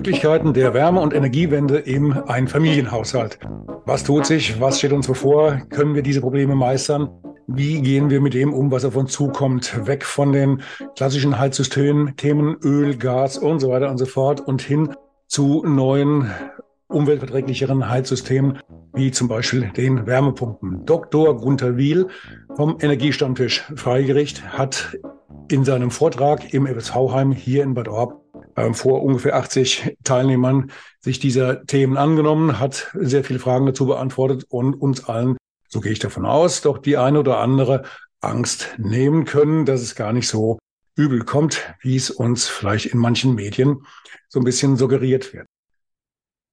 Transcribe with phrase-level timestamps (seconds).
[0.00, 3.38] Möglichkeiten der Wärme- und Energiewende im Einfamilienhaushalt.
[3.84, 4.58] Was tut sich?
[4.58, 5.60] Was steht uns bevor?
[5.68, 7.10] Können wir diese Probleme meistern?
[7.46, 9.86] Wie gehen wir mit dem um, was auf uns zukommt?
[9.86, 10.62] Weg von den
[10.96, 14.94] klassischen Heizsystemen, Themen Öl, Gas und so weiter und so fort und hin
[15.26, 16.30] zu neuen
[16.88, 18.58] umweltverträglicheren Heizsystemen,
[18.94, 20.86] wie zum Beispiel den Wärmepumpen.
[20.86, 21.36] Dr.
[21.36, 22.08] Gunther Wiel
[22.56, 24.96] vom Energiestammtisch Freigericht hat
[25.50, 28.19] in seinem Vortrag im FSV-Heim hier in Bad Orb
[28.56, 30.70] äh, vor ungefähr 80 Teilnehmern
[31.00, 35.36] sich dieser Themen angenommen, hat sehr viele Fragen dazu beantwortet und uns allen,
[35.68, 37.84] so gehe ich davon aus, doch die eine oder andere
[38.20, 40.58] Angst nehmen können, dass es gar nicht so
[40.96, 43.86] übel kommt, wie es uns vielleicht in manchen Medien
[44.28, 45.46] so ein bisschen suggeriert wird.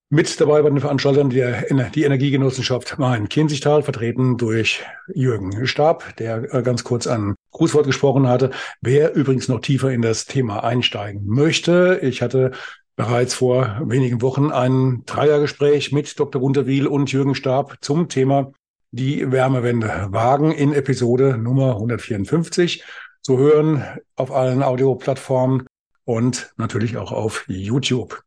[0.09, 6.63] Mit dabei bei den Veranstaltern der, die Energiegenossenschaft Main-Kinzigtal, vertreten durch Jürgen Stab, der äh,
[6.63, 8.51] ganz kurz ein Grußwort gesprochen hatte.
[8.79, 12.51] Wer übrigens noch tiefer in das Thema einsteigen möchte, ich hatte
[12.95, 16.41] bereits vor wenigen Wochen ein Dreiergespräch mit Dr.
[16.41, 18.53] Gunter Wiel und Jürgen Stab zum Thema
[18.91, 22.85] die Wärmewende wagen in Episode Nummer 154
[23.21, 23.83] zu hören
[24.15, 25.67] auf allen Audioplattformen
[26.05, 28.23] und natürlich auch auf YouTube.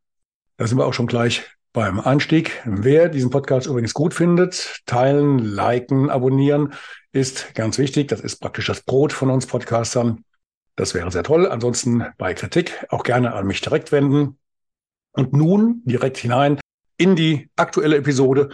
[0.59, 2.63] Da sind wir auch schon gleich beim Einstieg.
[2.65, 6.75] Wer diesen Podcast übrigens gut findet, teilen, liken, abonnieren
[7.13, 8.09] ist ganz wichtig.
[8.09, 10.25] Das ist praktisch das Brot von uns Podcastern.
[10.77, 11.47] Das wäre sehr toll.
[11.47, 14.39] Ansonsten bei Kritik auch gerne an mich direkt wenden.
[15.13, 16.61] Und nun direkt hinein
[16.97, 18.51] in die aktuelle Episode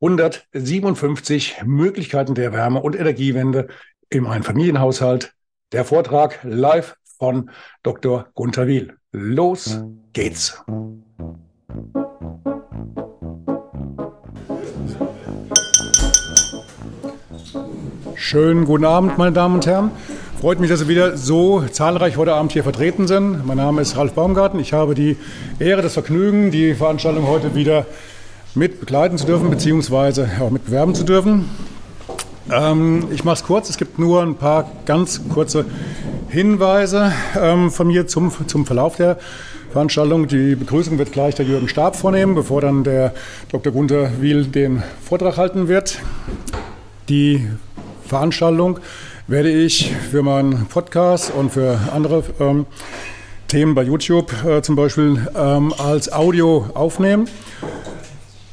[0.00, 3.68] 157 Möglichkeiten der Wärme- und Energiewende
[4.08, 5.34] im Einfamilienhaushalt.
[5.72, 7.50] Der Vortrag live von
[7.82, 8.28] Dr.
[8.34, 8.96] Gunther Wiel.
[9.10, 9.80] Los
[10.12, 10.62] geht's.
[18.28, 19.92] Schönen guten Abend, meine Damen und Herren.
[20.40, 23.46] Freut mich, dass Sie wieder so zahlreich heute Abend hier vertreten sind.
[23.46, 24.58] Mein Name ist Ralf Baumgarten.
[24.58, 25.16] Ich habe die
[25.60, 27.86] Ehre, das Vergnügen, die Veranstaltung heute wieder
[28.56, 31.48] mit begleiten zu dürfen, beziehungsweise auch mit bewerben zu dürfen.
[32.50, 33.70] Ähm, ich mache es kurz.
[33.70, 35.64] Es gibt nur ein paar ganz kurze
[36.28, 39.18] Hinweise ähm, von mir zum, zum Verlauf der
[39.70, 40.26] Veranstaltung.
[40.26, 43.14] Die Begrüßung wird gleich der Jürgen Stab vornehmen, bevor dann der
[43.52, 43.72] Dr.
[43.72, 46.00] Gunther Wiel den Vortrag halten wird.
[47.08, 47.46] Die
[48.06, 48.78] Veranstaltung
[49.26, 52.66] werde ich für meinen Podcast und für andere ähm,
[53.48, 57.28] Themen bei YouTube äh, zum Beispiel ähm, als Audio aufnehmen.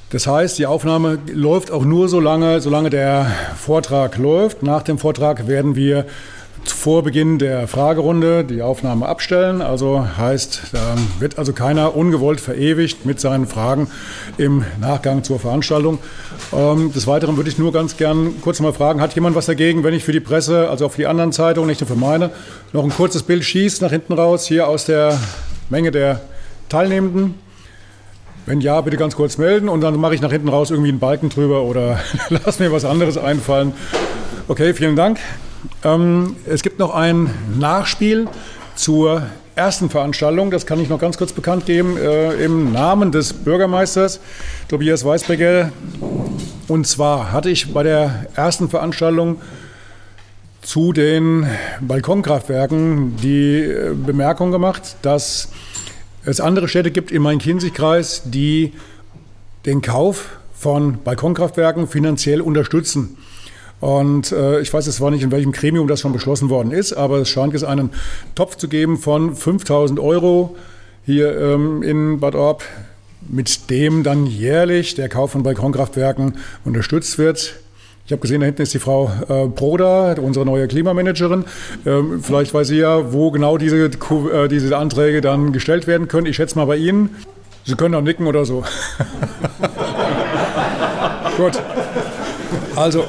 [0.10, 4.62] Das heißt, die Aufnahme läuft auch nur so lange, solange der Vortrag läuft.
[4.62, 6.06] Nach dem Vortrag werden wir
[6.70, 9.62] vor Beginn der Fragerunde die Aufnahme abstellen.
[9.62, 13.88] Also heißt, da wird also keiner ungewollt verewigt mit seinen Fragen
[14.38, 16.00] im Nachgang zur Veranstaltung.
[16.54, 19.84] Ähm, des Weiteren würde ich nur ganz gern kurz mal fragen, hat jemand was dagegen,
[19.84, 22.32] wenn ich für die Presse, also auf die anderen Zeitungen, nicht nur für meine,
[22.72, 25.20] noch ein kurzes Bild schieße nach hinten raus, hier aus der
[25.70, 26.22] Menge der
[26.70, 27.36] Teilnehmenden?
[28.46, 31.00] Wenn ja, bitte ganz kurz melden und dann mache ich nach hinten raus irgendwie einen
[31.00, 32.00] Balken drüber oder
[32.30, 33.74] lass mir was anderes einfallen.
[34.50, 35.18] Okay, vielen Dank.
[35.84, 37.30] Ähm, es gibt noch ein
[37.60, 38.28] Nachspiel
[38.76, 39.24] zur
[39.56, 44.20] ersten Veranstaltung, das kann ich noch ganz kurz bekannt geben, äh, im Namen des Bürgermeisters
[44.68, 45.72] Tobias Weisbecker.
[46.68, 49.42] Und zwar hatte ich bei der ersten Veranstaltung
[50.62, 51.46] zu den
[51.82, 55.50] Balkonkraftwerken die äh, Bemerkung gemacht, dass
[56.26, 58.74] es andere Städte gibt im Main-Kinzig-Kreis, die
[59.66, 63.18] den Kauf von Balkonkraftwerken finanziell unterstützen.
[63.84, 66.94] Und äh, ich weiß jetzt zwar nicht, in welchem Gremium das schon beschlossen worden ist,
[66.94, 67.90] aber es scheint jetzt einen
[68.34, 70.56] Topf zu geben von 5000 Euro
[71.06, 72.64] hier ähm, in Bad Orb,
[73.28, 77.56] mit dem dann jährlich der Kauf von Balkonkraftwerken unterstützt wird.
[78.06, 81.44] Ich habe gesehen, da hinten ist die Frau äh, Broda, unsere neue Klimamanagerin.
[81.86, 86.28] Ähm, vielleicht weiß sie ja, wo genau diese, äh, diese Anträge dann gestellt werden können.
[86.28, 87.10] Ich schätze mal bei Ihnen.
[87.66, 88.64] Sie können auch nicken oder so.
[91.36, 91.62] Gut.
[92.78, 93.04] Also,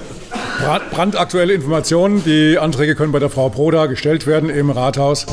[0.90, 2.22] brandaktuelle Informationen.
[2.24, 5.26] Die Anträge können bei der Frau Broda gestellt werden im Rathaus.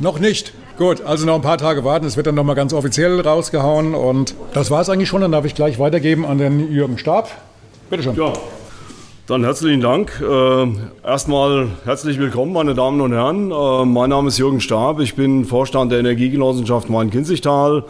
[0.00, 0.52] Noch nicht.
[0.76, 2.06] Gut, also noch ein paar Tage warten.
[2.06, 3.94] Es wird dann nochmal ganz offiziell rausgehauen.
[3.94, 5.22] Und das war es eigentlich schon.
[5.22, 7.30] Dann darf ich gleich weitergeben an den Jürgen Stab.
[7.90, 8.14] Bitte schön.
[8.14, 8.32] Ja,
[9.26, 10.22] dann herzlichen Dank.
[10.22, 10.66] Äh,
[11.04, 13.50] erstmal herzlich willkommen, meine Damen und Herren.
[13.50, 15.00] Äh, mein Name ist Jürgen Stab.
[15.00, 17.84] Ich bin Vorstand der Energiegenossenschaft Main-Kinzigtal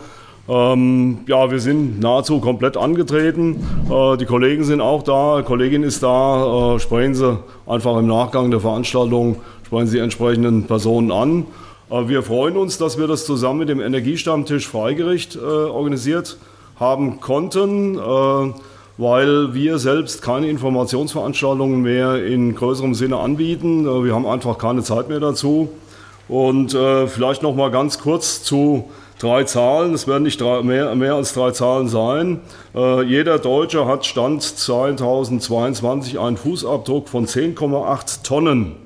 [0.48, 3.66] Ähm, ja, wir sind nahezu komplett angetreten.
[3.90, 6.76] Äh, die Kollegen sind auch da, Kollegin ist da.
[6.76, 9.36] Äh, sprechen Sie einfach im Nachgang der Veranstaltung,
[9.66, 11.44] sprechen Sie entsprechenden Personen an.
[11.90, 16.38] Äh, wir freuen uns, dass wir das zusammen mit dem Energiestammtisch Freigericht äh, organisiert
[16.80, 18.52] haben konnten, äh,
[18.96, 23.84] weil wir selbst keine Informationsveranstaltungen mehr in größerem Sinne anbieten.
[23.84, 25.68] Äh, wir haben einfach keine Zeit mehr dazu.
[26.26, 26.72] Und
[27.06, 31.34] vielleicht noch mal ganz kurz zu drei Zahlen, es werden nicht drei, mehr, mehr als
[31.34, 32.40] drei Zahlen sein.
[32.74, 38.76] Äh, jeder Deutsche hat Stand 2022 einen Fußabdruck von 10,8 Tonnen.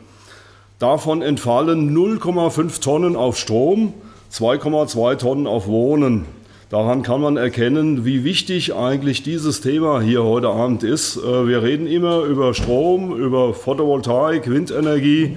[0.78, 3.94] Davon entfallen 0,5 Tonnen auf Strom,
[4.32, 6.24] 2,2 Tonnen auf Wohnen.
[6.70, 11.18] Daran kann man erkennen, wie wichtig eigentlich dieses Thema hier heute Abend ist.
[11.18, 15.36] Äh, wir reden immer über Strom, über Photovoltaik, Windenergie.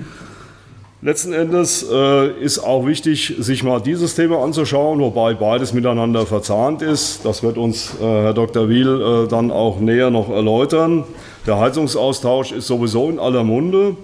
[1.06, 6.82] Letzten Endes äh, ist auch wichtig, sich mal dieses Thema anzuschauen, wobei beides miteinander verzahnt
[6.82, 7.24] ist.
[7.24, 8.70] Das wird uns äh, Herr Dr.
[8.70, 11.04] Wiel äh, dann auch näher noch erläutern.
[11.46, 13.96] Der Heizungsaustausch ist sowieso in aller Munde.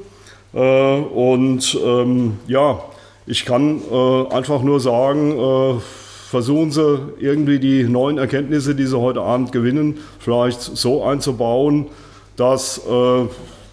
[0.53, 2.83] Äh, und ähm, ja,
[3.25, 5.80] ich kann äh, einfach nur sagen, äh,
[6.30, 11.88] versuchen Sie irgendwie die neuen Erkenntnisse, die Sie heute Abend gewinnen, vielleicht so einzubauen,
[12.38, 12.80] dass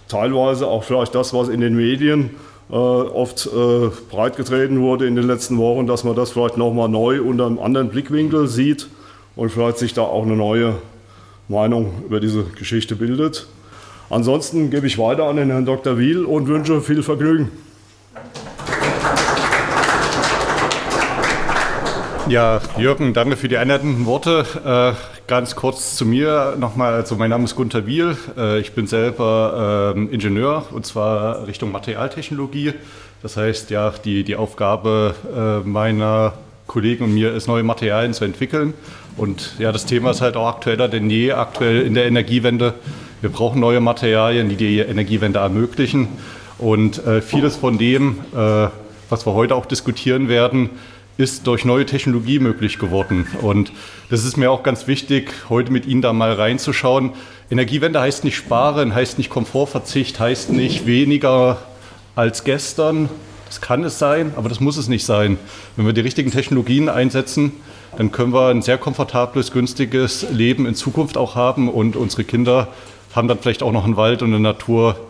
[0.09, 2.31] teilweise auch vielleicht das, was in den Medien
[2.71, 7.23] äh, oft äh, breitgetreten wurde in den letzten Wochen, dass man das vielleicht nochmal neu
[7.23, 8.89] unter einem anderen Blickwinkel sieht
[9.37, 10.75] und vielleicht sich da auch eine neue
[11.49, 13.47] Meinung über diese Geschichte bildet.
[14.11, 15.99] Ansonsten gebe ich weiter an den Herrn Dr.
[15.99, 17.51] Wiel und wünsche viel Vergnügen.
[22.29, 24.45] Ja, Jürgen, danke für die einleitenden Worte.
[25.29, 26.95] Ganz kurz zu mir nochmal.
[26.95, 28.17] Also mein Name ist Gunther Wiel.
[28.39, 32.73] Äh, ich bin selber ähm, Ingenieur und zwar Richtung Materialtechnologie.
[33.21, 36.33] Das heißt, ja, die, die Aufgabe äh, meiner
[36.67, 38.73] Kollegen und mir ist, neue Materialien zu entwickeln.
[39.19, 42.73] Und ja, das Thema ist halt auch aktueller denn je aktuell in der Energiewende.
[43.21, 46.09] Wir brauchen neue Materialien, die die Energiewende ermöglichen.
[46.57, 48.21] Und äh, vieles von dem,
[49.11, 50.71] was wir heute auch diskutieren werden,
[51.19, 53.27] ist durch neue Technologie möglich geworden.
[53.43, 53.73] Und
[54.09, 57.11] das ist mir auch ganz wichtig, heute mit Ihnen da mal reinzuschauen.
[57.51, 61.59] Energiewende heißt nicht sparen, heißt nicht Komfortverzicht, heißt nicht weniger
[62.15, 63.09] als gestern.
[63.47, 65.39] Das kann es sein, aber das muss es nicht sein.
[65.75, 67.53] Wenn wir die richtigen Technologien einsetzen,
[67.97, 72.69] dann können wir ein sehr komfortables, günstiges Leben in Zukunft auch haben und unsere Kinder
[73.13, 75.01] haben dann vielleicht auch noch einen Wald und eine Natur,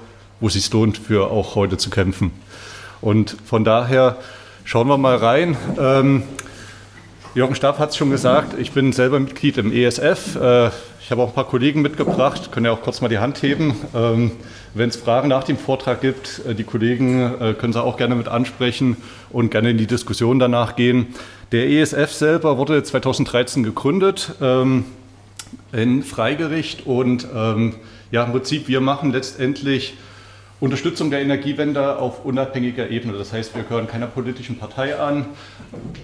[0.40, 2.30] wo es sich lohnt, für auch heute zu kämpfen.
[3.02, 4.16] Und von daher
[4.68, 5.56] Schauen wir mal rein.
[5.78, 6.24] Ähm,
[7.34, 10.36] Jürgen Staff hat es schon gesagt, ich bin selber Mitglied im ESF.
[10.36, 10.66] Äh,
[11.00, 13.74] ich habe auch ein paar Kollegen mitgebracht, können ja auch kurz mal die Hand heben.
[13.94, 14.32] Ähm,
[14.74, 18.14] Wenn es Fragen nach dem Vortrag gibt, äh, die Kollegen äh, können Sie auch gerne
[18.14, 18.98] mit ansprechen
[19.30, 21.14] und gerne in die Diskussion danach gehen.
[21.50, 24.84] Der ESF selber wurde 2013 gegründet ähm,
[25.72, 27.76] in Freigericht und ähm,
[28.10, 29.94] ja, im Prinzip, wir machen letztendlich
[30.60, 33.16] Unterstützung der Energiewende auf unabhängiger Ebene.
[33.16, 35.26] Das heißt, wir gehören keiner politischen Partei an.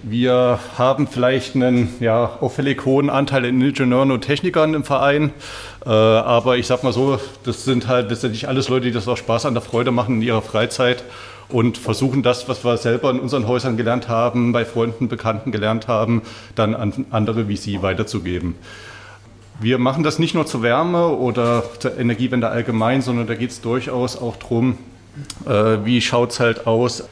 [0.01, 5.33] Wir haben vielleicht einen ja, auffällig hohen Anteil an Ingenieuren und Technikern im Verein.
[5.85, 9.17] Äh, aber ich sag mal so, das sind halt letztendlich alles Leute, die das auch
[9.17, 11.03] Spaß an der Freude machen in ihrer Freizeit
[11.49, 15.89] und versuchen das, was wir selber in unseren Häusern gelernt haben, bei Freunden, Bekannten gelernt
[15.89, 16.21] haben,
[16.55, 18.55] dann an andere wie Sie weiterzugeben.
[19.59, 23.61] Wir machen das nicht nur zur Wärme oder zur Energiewende allgemein, sondern da geht es
[23.61, 24.77] durchaus auch darum,
[25.45, 27.07] äh, wie schaut es halt aus,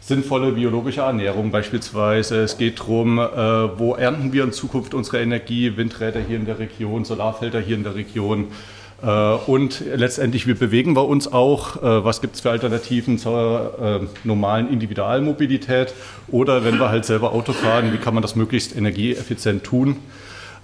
[0.00, 2.42] sinnvolle biologische Ernährung beispielsweise.
[2.42, 6.60] Es geht darum, äh, wo ernten wir in Zukunft unsere Energie, Windräder hier in der
[6.60, 8.48] Region, Solarfelder hier in der Region.
[9.02, 11.76] Äh, und letztendlich, wie bewegen wir uns auch?
[11.82, 15.92] Äh, was gibt es für Alternativen zur äh, normalen Individualmobilität?
[16.28, 19.96] Oder wenn wir halt selber Auto fahren, wie kann man das möglichst energieeffizient tun?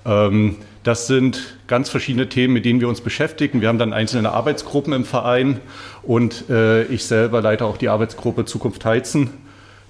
[0.04, 0.56] Ähm,
[0.86, 3.60] das sind ganz verschiedene Themen, mit denen wir uns beschäftigen.
[3.60, 5.58] Wir haben dann einzelne Arbeitsgruppen im Verein
[6.04, 9.30] und äh, ich selber leite auch die Arbeitsgruppe Zukunft Heizen,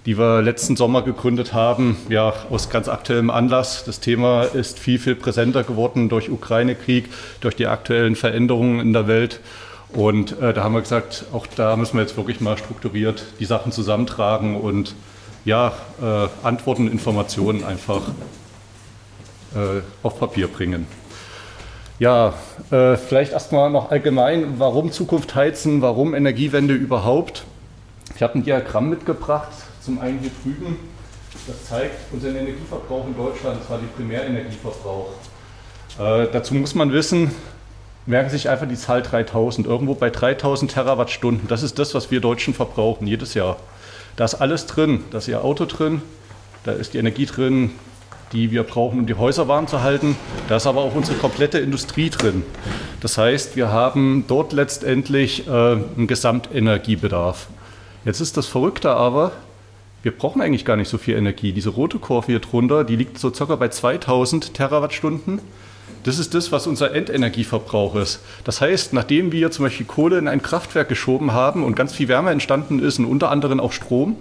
[0.07, 3.85] die wir letzten Sommer gegründet haben, ja, aus ganz aktuellem Anlass.
[3.85, 7.11] Das Thema ist viel, viel präsenter geworden durch Ukraine-Krieg,
[7.43, 9.41] durch die aktuellen Veränderungen in der Welt.
[9.91, 13.45] Und äh, da haben wir gesagt, auch da müssen wir jetzt wirklich mal strukturiert die
[13.45, 14.95] Sachen zusammentragen und
[15.45, 18.00] ja, äh, Antworten, Informationen einfach
[19.55, 20.87] äh, auf Papier bringen.
[21.99, 22.35] Ja,
[22.71, 27.45] äh, vielleicht erstmal noch allgemein, warum Zukunft heizen, warum Energiewende überhaupt.
[28.15, 29.49] Ich habe ein Diagramm mitgebracht,
[29.81, 30.76] zum einen hier drüben.
[31.47, 35.11] Das zeigt unseren Energieverbrauch in Deutschland, zwar den Primärenergieverbrauch.
[35.99, 37.31] Äh, dazu muss man wissen,
[38.05, 41.49] merken Sie sich einfach die Zahl 3000, irgendwo bei 3000 Terawattstunden.
[41.49, 43.57] Das ist das, was wir Deutschen verbrauchen jedes Jahr.
[44.17, 45.05] Da ist alles drin.
[45.11, 46.03] Da ist Ihr Auto drin,
[46.65, 47.71] da ist die Energie drin,
[48.33, 50.16] die wir brauchen, um die Häuser warm zu halten.
[50.49, 52.42] Da ist aber auch unsere komplette Industrie drin.
[53.00, 57.49] Das heißt, wir haben dort letztendlich äh, einen Gesamtenergiebedarf.
[58.04, 59.33] Jetzt ist das Verrückte aber,
[60.02, 61.52] wir brauchen eigentlich gar nicht so viel Energie.
[61.52, 65.40] Diese rote Kurve hier drunter, die liegt so circa bei 2000 Terawattstunden.
[66.04, 68.21] Das ist das, was unser Endenergieverbrauch ist.
[68.45, 72.06] Das heißt, nachdem wir zum Beispiel Kohle in ein Kraftwerk geschoben haben und ganz viel
[72.06, 74.16] Wärme entstanden ist und unter anderem auch Strom,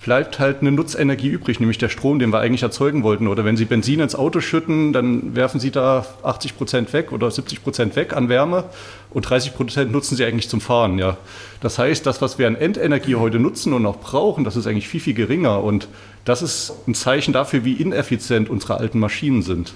[0.00, 3.28] bleibt halt eine Nutzenergie übrig, nämlich der Strom, den wir eigentlich erzeugen wollten.
[3.28, 7.30] Oder wenn Sie Benzin ins Auto schütten, dann werfen Sie da 80 Prozent weg oder
[7.30, 8.64] 70 Prozent weg an Wärme
[9.10, 10.98] und 30 Prozent nutzen Sie eigentlich zum Fahren.
[10.98, 11.18] Ja.
[11.60, 14.88] Das heißt, das, was wir an Endenergie heute nutzen und auch brauchen, das ist eigentlich
[14.88, 15.62] viel, viel geringer.
[15.62, 15.86] Und
[16.24, 19.74] das ist ein Zeichen dafür, wie ineffizient unsere alten Maschinen sind.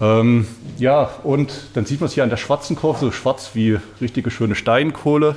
[0.00, 3.78] Ähm, ja, und dann sieht man es hier an der schwarzen Kurve, so schwarz wie
[4.00, 5.36] richtige schöne Steinkohle.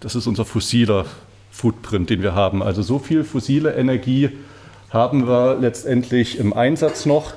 [0.00, 1.06] Das ist unser fossiler
[1.56, 2.62] Footprint, den wir haben.
[2.62, 4.30] Also so viel fossile Energie
[4.90, 7.32] haben wir letztendlich im Einsatz noch.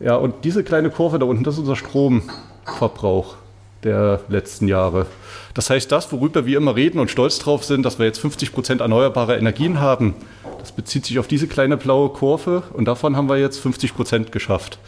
[0.00, 3.36] Ja, und diese kleine Kurve da unten, das ist unser Stromverbrauch
[3.84, 5.06] der letzten Jahre.
[5.54, 8.52] Das heißt, das, worüber wir immer reden und stolz drauf sind, dass wir jetzt 50
[8.52, 10.14] Prozent erneuerbare Energien haben,
[10.60, 14.30] das bezieht sich auf diese kleine blaue Kurve und davon haben wir jetzt 50 Prozent
[14.30, 14.78] geschafft.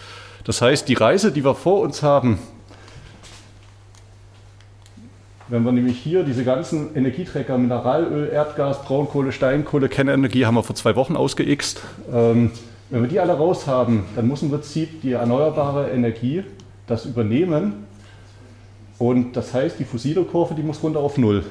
[0.45, 2.39] Das heißt, die Reise, die wir vor uns haben,
[5.49, 10.75] wenn wir nämlich hier diese ganzen Energieträger, Mineralöl, Erdgas, Braunkohle, Steinkohle, Kernenergie haben wir vor
[10.75, 11.83] zwei Wochen ausgeixt.
[12.13, 12.51] Ähm,
[12.91, 16.45] wenn wir die alle raus haben, dann muss im Prinzip die erneuerbare Energie
[16.87, 17.87] das übernehmen.
[18.99, 21.45] Und das heißt, die fossile Kurve, die muss runter auf Null.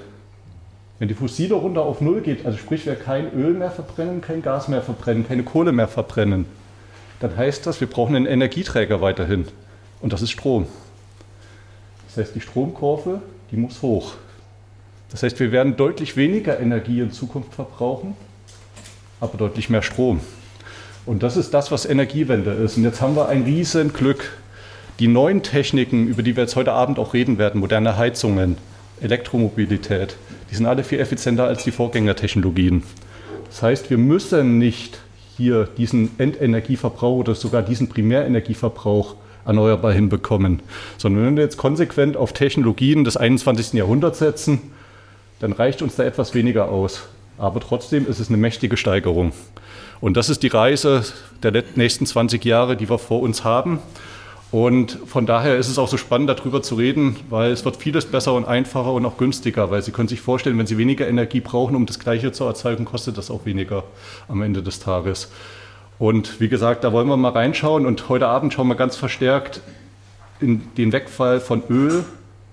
[0.99, 4.41] Wenn die fossile runter auf Null geht, also sprich, wir kein Öl mehr verbrennen, kein
[4.41, 6.45] Gas mehr verbrennen, keine Kohle mehr verbrennen,
[7.19, 9.45] dann heißt das, wir brauchen einen Energieträger weiterhin.
[10.01, 10.65] Und das ist Strom.
[12.07, 13.21] Das heißt, die Stromkurve
[13.53, 14.15] die muss hoch.
[15.11, 18.15] Das heißt, wir werden deutlich weniger Energie in Zukunft verbrauchen,
[19.21, 20.21] aber deutlich mehr Strom.
[21.05, 22.77] Und das ist das, was Energiewende ist.
[22.77, 24.37] Und jetzt haben wir ein riesen Glück.
[24.99, 28.57] Die neuen Techniken, über die wir jetzt heute Abend auch reden werden, moderne Heizungen,
[29.01, 30.17] Elektromobilität,
[30.49, 32.81] die sind alle viel effizienter als die Vorgängertechnologien.
[33.47, 34.97] Das heißt, wir müssen nicht
[35.37, 40.61] hier diesen Endenergieverbrauch oder sogar diesen Primärenergieverbrauch erneuerbar hinbekommen.
[40.97, 43.73] Sondern wenn wir jetzt konsequent auf Technologien des 21.
[43.73, 44.61] Jahrhunderts setzen,
[45.39, 47.07] dann reicht uns da etwas weniger aus.
[47.37, 49.33] Aber trotzdem ist es eine mächtige Steigerung.
[49.99, 51.03] Und das ist die Reise
[51.41, 53.79] der nächsten 20 Jahre, die wir vor uns haben.
[54.51, 58.05] Und von daher ist es auch so spannend, darüber zu reden, weil es wird vieles
[58.05, 61.39] besser und einfacher und auch günstiger, weil Sie können sich vorstellen, wenn Sie weniger Energie
[61.39, 63.83] brauchen, um das Gleiche zu erzeugen, kostet das auch weniger
[64.27, 65.31] am Ende des Tages.
[66.03, 69.61] Und wie gesagt, da wollen wir mal reinschauen und heute Abend schauen wir ganz verstärkt
[70.41, 72.03] in den Wegfall von Öl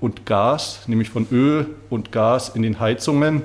[0.01, 3.43] und Gas, nämlich von Öl und Gas in den Heizungen.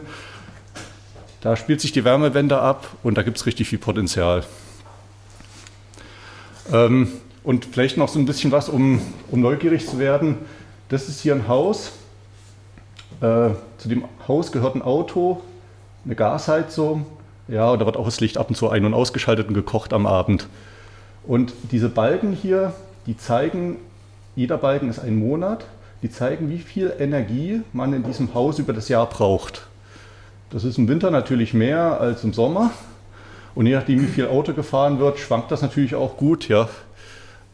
[1.42, 4.44] Da spielt sich die Wärmewende ab und da gibt es richtig viel Potenzial.
[6.72, 7.08] Ähm,
[7.44, 10.38] und vielleicht noch so ein bisschen was, um, um neugierig zu werden.
[10.90, 11.94] Das ist hier ein Haus.
[13.22, 15.42] Äh, zu dem Haus gehört ein Auto,
[16.06, 17.08] eine Gasheizung,
[17.48, 19.94] ja, und da wird auch das Licht ab und zu ein- und ausgeschaltet und gekocht
[19.94, 20.48] am Abend.
[21.28, 22.74] Und diese Balken hier,
[23.06, 23.78] die zeigen,
[24.36, 25.66] jeder Balken ist ein Monat,
[26.02, 29.68] die zeigen, wie viel Energie man in diesem Haus über das Jahr braucht.
[30.50, 32.72] Das ist im Winter natürlich mehr als im Sommer.
[33.56, 36.68] Und je nachdem, wie viel Auto gefahren wird, schwankt das natürlich auch gut, ja.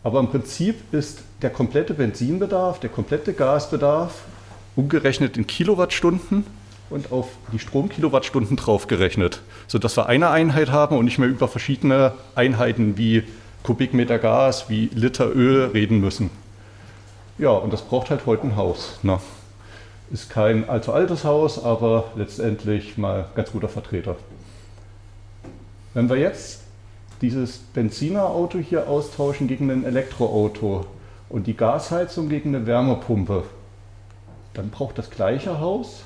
[0.03, 4.24] Aber im Prinzip ist der komplette Benzinbedarf, der komplette Gasbedarf
[4.75, 6.45] umgerechnet in Kilowattstunden
[6.91, 12.13] und auf die Stromkilowattstunden draufgerechnet, sodass wir eine Einheit haben und nicht mehr über verschiedene
[12.36, 13.24] Einheiten wie
[13.63, 16.29] Kubikmeter Gas, wie Liter Öl reden müssen.
[17.38, 19.00] Ja, und das braucht halt heute ein Haus.
[19.03, 19.19] Ne?
[20.12, 24.15] Ist kein allzu altes Haus, aber letztendlich mal ganz guter Vertreter.
[25.93, 26.62] Wenn wir jetzt
[27.21, 30.86] dieses Benzinerauto hier austauschen gegen ein Elektroauto
[31.29, 33.43] und die Gasheizung gegen eine Wärmepumpe,
[34.53, 36.03] dann braucht das gleiche Haus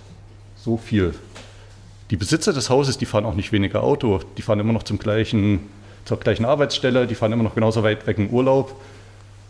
[0.66, 1.14] so viel.
[2.10, 4.98] Die Besitzer des Hauses, die fahren auch nicht weniger Auto, die fahren immer noch zum
[4.98, 5.60] gleichen,
[6.06, 8.76] zur gleichen Arbeitsstelle, die fahren immer noch genauso weit weg in Urlaub,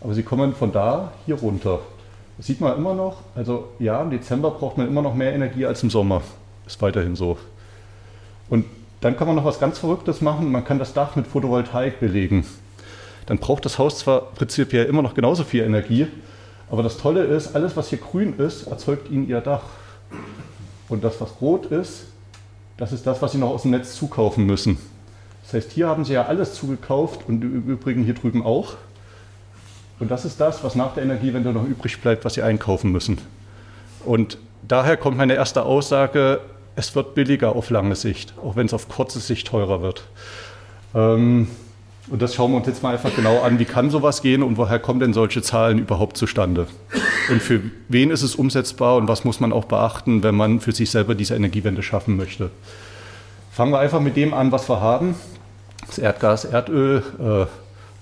[0.02, 1.80] aber sie kommen von da hier runter.
[2.38, 3.22] Das sieht man immer noch.
[3.34, 6.22] Also ja, im Dezember braucht man immer noch mehr Energie als im Sommer.
[6.68, 7.38] Ist weiterhin so.
[8.50, 8.66] Und
[9.00, 10.52] dann kann man noch was ganz Verrücktes machen.
[10.52, 12.46] Man kann das Dach mit Photovoltaik belegen.
[13.26, 16.08] Dann braucht das Haus zwar prinzipiell immer noch genauso viel Energie,
[16.70, 19.64] aber das Tolle ist, alles, was hier grün ist, erzeugt Ihnen Ihr Dach.
[20.90, 22.06] Und das, was rot ist,
[22.78, 24.78] das ist das, was Sie noch aus dem Netz zukaufen müssen.
[25.44, 28.74] Das heißt, hier haben Sie ja alles zugekauft und im Übrigen hier drüben auch.
[30.00, 33.20] Und das ist das, was nach der Energiewende noch übrig bleibt, was Sie einkaufen müssen.
[34.04, 34.38] Und
[34.68, 36.42] daher kommt meine erste Aussage,
[36.76, 40.04] es wird billiger auf lange Sicht, auch wenn es auf kurze Sicht teurer wird.
[40.94, 41.48] Ähm,
[42.08, 44.58] Und das schauen wir uns jetzt mal einfach genau an, wie kann sowas gehen und
[44.58, 46.68] woher kommen denn solche Zahlen überhaupt zustande?
[47.30, 50.72] Und für wen ist es umsetzbar und was muss man auch beachten, wenn man für
[50.72, 52.52] sich selber diese Energiewende schaffen möchte?
[53.52, 55.16] Fangen wir einfach mit dem an, was wir haben.
[55.88, 57.04] Das Erdgas, Erdöl.
[57.20, 57.46] Äh,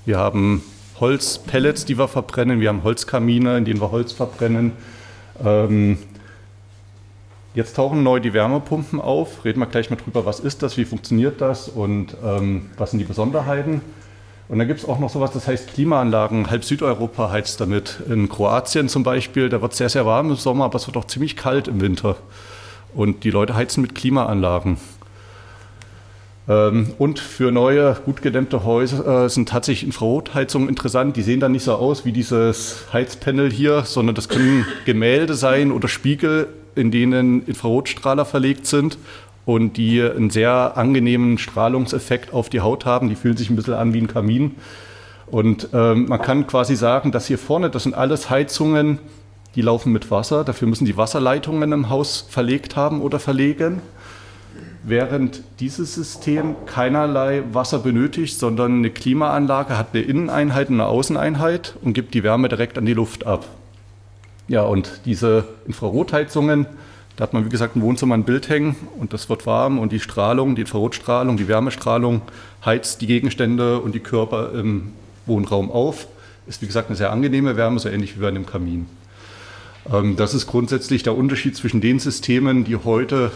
[0.05, 0.63] wir haben
[0.99, 2.59] Holzpellets, die wir verbrennen.
[2.59, 4.71] Wir haben Holzkamine, in denen wir Holz verbrennen.
[5.43, 5.97] Ähm,
[7.53, 9.45] jetzt tauchen neu die Wärmepumpen auf.
[9.45, 12.99] Reden wir gleich mal drüber, was ist das, wie funktioniert das und ähm, was sind
[12.99, 13.81] die Besonderheiten.
[14.53, 16.51] Und dann gibt es auch noch sowas, das heißt Klimaanlagen.
[16.51, 17.97] Halb Südeuropa heizt damit.
[18.07, 20.95] In Kroatien zum Beispiel, da wird es sehr, sehr warm im Sommer, aber es wird
[20.95, 22.17] auch ziemlich kalt im Winter.
[22.93, 24.77] Und die Leute heizen mit Klimaanlagen.
[26.47, 31.17] Ähm, und für neue, gut gedämmte Häuser äh, sind tatsächlich Infrarotheizungen interessant.
[31.17, 35.71] Die sehen dann nicht so aus wie dieses Heizpanel hier, sondern das können Gemälde sein
[35.71, 38.99] oder Spiegel, in denen Infrarotstrahler verlegt sind
[39.45, 43.09] und die einen sehr angenehmen Strahlungseffekt auf die Haut haben.
[43.09, 44.55] Die fühlen sich ein bisschen an wie ein Kamin.
[45.27, 48.99] Und ähm, man kann quasi sagen, dass hier vorne, das sind alles Heizungen,
[49.55, 50.43] die laufen mit Wasser.
[50.43, 53.81] Dafür müssen die Wasserleitungen im Haus verlegt haben oder verlegen.
[54.85, 61.75] Während dieses System keinerlei Wasser benötigt, sondern eine Klimaanlage hat eine Inneneinheit und eine Außeneinheit
[61.81, 63.45] und gibt die Wärme direkt an die Luft ab.
[64.49, 66.65] Ja, und diese Infrarotheizungen,
[67.15, 69.91] da hat man, wie gesagt, im Wohnzimmer ein Bild hängen und das wird warm und
[69.91, 72.21] die Strahlung, die Infrarotstrahlung, die Wärmestrahlung
[72.65, 74.93] heizt die Gegenstände und die Körper im
[75.27, 76.07] Wohnraum auf.
[76.47, 78.87] Ist, wie gesagt, eine sehr angenehme Wärme, so ähnlich wie bei einem Kamin.
[79.91, 83.31] Ähm, das ist grundsätzlich der Unterschied zwischen den Systemen, die heute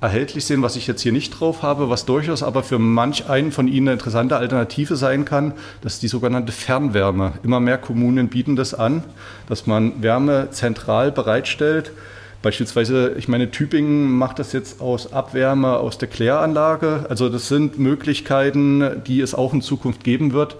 [0.00, 3.52] erhältlich sind, was ich jetzt hier nicht drauf habe, was durchaus aber für manch einen
[3.52, 7.34] von Ihnen eine interessante Alternative sein kann, das ist die sogenannte Fernwärme.
[7.42, 9.04] Immer mehr Kommunen bieten das an,
[9.48, 11.92] dass man Wärme zentral bereitstellt
[12.42, 17.04] Beispielsweise, ich meine, Tübingen macht das jetzt aus Abwärme aus der Kläranlage.
[17.08, 20.56] Also das sind Möglichkeiten, die es auch in Zukunft geben wird.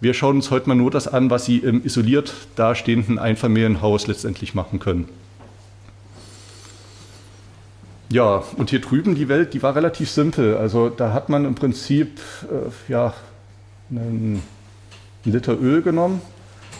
[0.00, 4.54] Wir schauen uns heute mal nur das an, was Sie im isoliert dastehenden Einfamilienhaus letztendlich
[4.54, 5.08] machen können.
[8.10, 10.56] Ja, und hier drüben die Welt, die war relativ simpel.
[10.56, 13.12] Also da hat man im Prinzip äh, ja,
[13.90, 14.40] einen
[15.24, 16.20] Liter Öl genommen.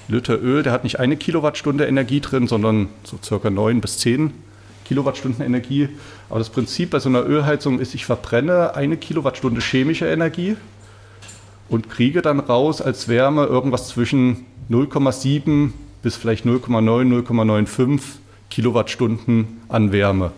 [0.06, 4.32] Liter Öl, der hat nicht eine Kilowattstunde Energie drin, sondern so circa neun bis zehn
[4.84, 5.88] Kilowattstunden Energie.
[6.28, 10.56] Aber das Prinzip bei so einer Ölheizung ist, ich verbrenne eine Kilowattstunde chemische Energie
[11.68, 18.00] und kriege dann raus als Wärme irgendwas zwischen 0,7 bis vielleicht 0,9, 0,95
[18.50, 20.32] Kilowattstunden an Wärme.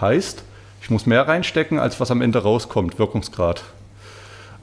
[0.00, 0.42] Heißt,
[0.82, 3.62] ich muss mehr reinstecken, als was am Ende rauskommt, Wirkungsgrad.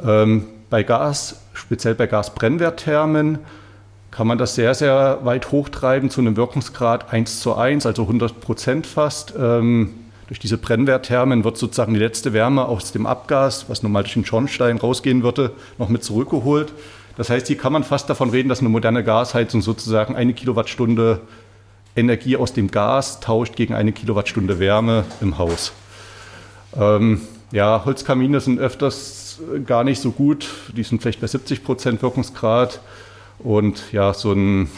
[0.04, 3.40] Ähm, bei Gas, speziell bei Gasbrennwertthermen,
[4.12, 8.42] kann man das sehr, sehr weit hochtreiben zu einem Wirkungsgrad 1 zu 1, also 100
[8.42, 9.34] Prozent fast.
[9.40, 9.94] Ähm,
[10.28, 14.26] durch diese Brennwertthermen wird sozusagen die letzte Wärme aus dem Abgas, was normal durch den
[14.26, 16.74] Schornstein rausgehen würde, noch mit zurückgeholt.
[17.18, 21.22] Das heißt, hier kann man fast davon reden, dass eine moderne Gasheizung sozusagen eine Kilowattstunde
[21.96, 25.74] Energie aus dem Gas tauscht gegen eine Kilowattstunde Wärme im Haus.
[26.80, 27.22] Ähm,
[27.52, 30.48] ja, Holzkamine sind öfters gar nicht so gut.
[30.76, 32.80] Die sind vielleicht bei 70 Prozent Wirkungsgrad.
[33.44, 34.70] Und ja, so, ein,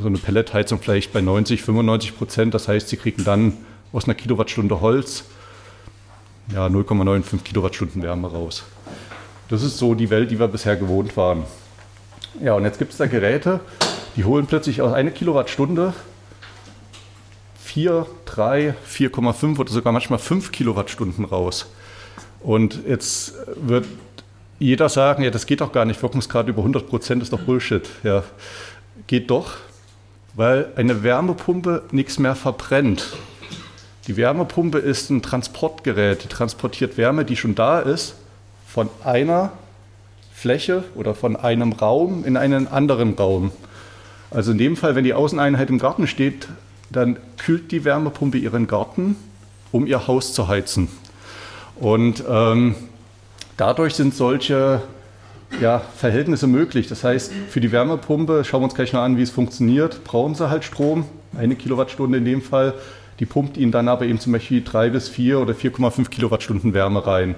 [0.00, 2.54] so eine Pelletheizung vielleicht bei 90, 95 Prozent.
[2.54, 3.52] Das heißt, sie kriegen dann
[3.92, 5.24] aus einer Kilowattstunde Holz
[6.52, 8.64] ja, 0,95 Kilowattstunden Wärme raus.
[9.48, 11.44] Das ist so die Welt, die wir bisher gewohnt waren.
[12.42, 13.60] Ja, und jetzt gibt es da Geräte,
[14.16, 15.94] die holen plötzlich aus einer Kilowattstunde
[17.62, 21.66] 4, 3, 4,5 oder sogar manchmal 5 Kilowattstunden raus.
[22.40, 23.86] Und jetzt wird
[24.58, 27.88] jeder sagen, ja, das geht doch gar nicht, Wirkungsgrad über 100 Prozent ist doch Bullshit.
[28.02, 28.22] Ja,
[29.06, 29.52] geht doch,
[30.34, 33.14] weil eine Wärmepumpe nichts mehr verbrennt.
[34.06, 38.14] Die Wärmepumpe ist ein Transportgerät, die transportiert Wärme, die schon da ist,
[38.66, 39.52] von einer
[40.32, 43.50] Fläche oder von einem Raum in einen anderen Raum.
[44.30, 46.48] Also in dem Fall, wenn die Außeneinheit im Garten steht,
[46.90, 49.16] dann kühlt die Wärmepumpe ihren Garten,
[49.72, 50.88] um ihr Haus zu heizen.
[51.76, 52.76] Und ähm,
[53.56, 54.82] Dadurch sind solche
[55.60, 56.88] ja, Verhältnisse möglich.
[56.88, 60.34] Das heißt, für die Wärmepumpe, schauen wir uns gleich mal an, wie es funktioniert, brauchen
[60.34, 62.74] sie halt Strom, eine Kilowattstunde in dem Fall.
[63.18, 67.06] Die pumpt ihnen dann aber eben zum Beispiel 3 bis 4 oder 4,5 Kilowattstunden Wärme
[67.06, 67.34] rein.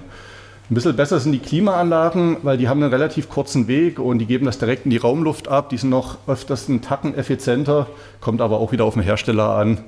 [0.69, 4.25] Ein bisschen besser sind die Klimaanlagen, weil die haben einen relativ kurzen Weg und die
[4.25, 5.69] geben das direkt in die Raumluft ab.
[5.69, 7.87] Die sind noch öfters einen Tacken effizienter,
[8.19, 9.79] kommt aber auch wieder auf den Hersteller an.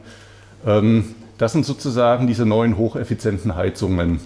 [0.66, 4.22] Ähm, das sind sozusagen diese neuen hocheffizienten Heizungen.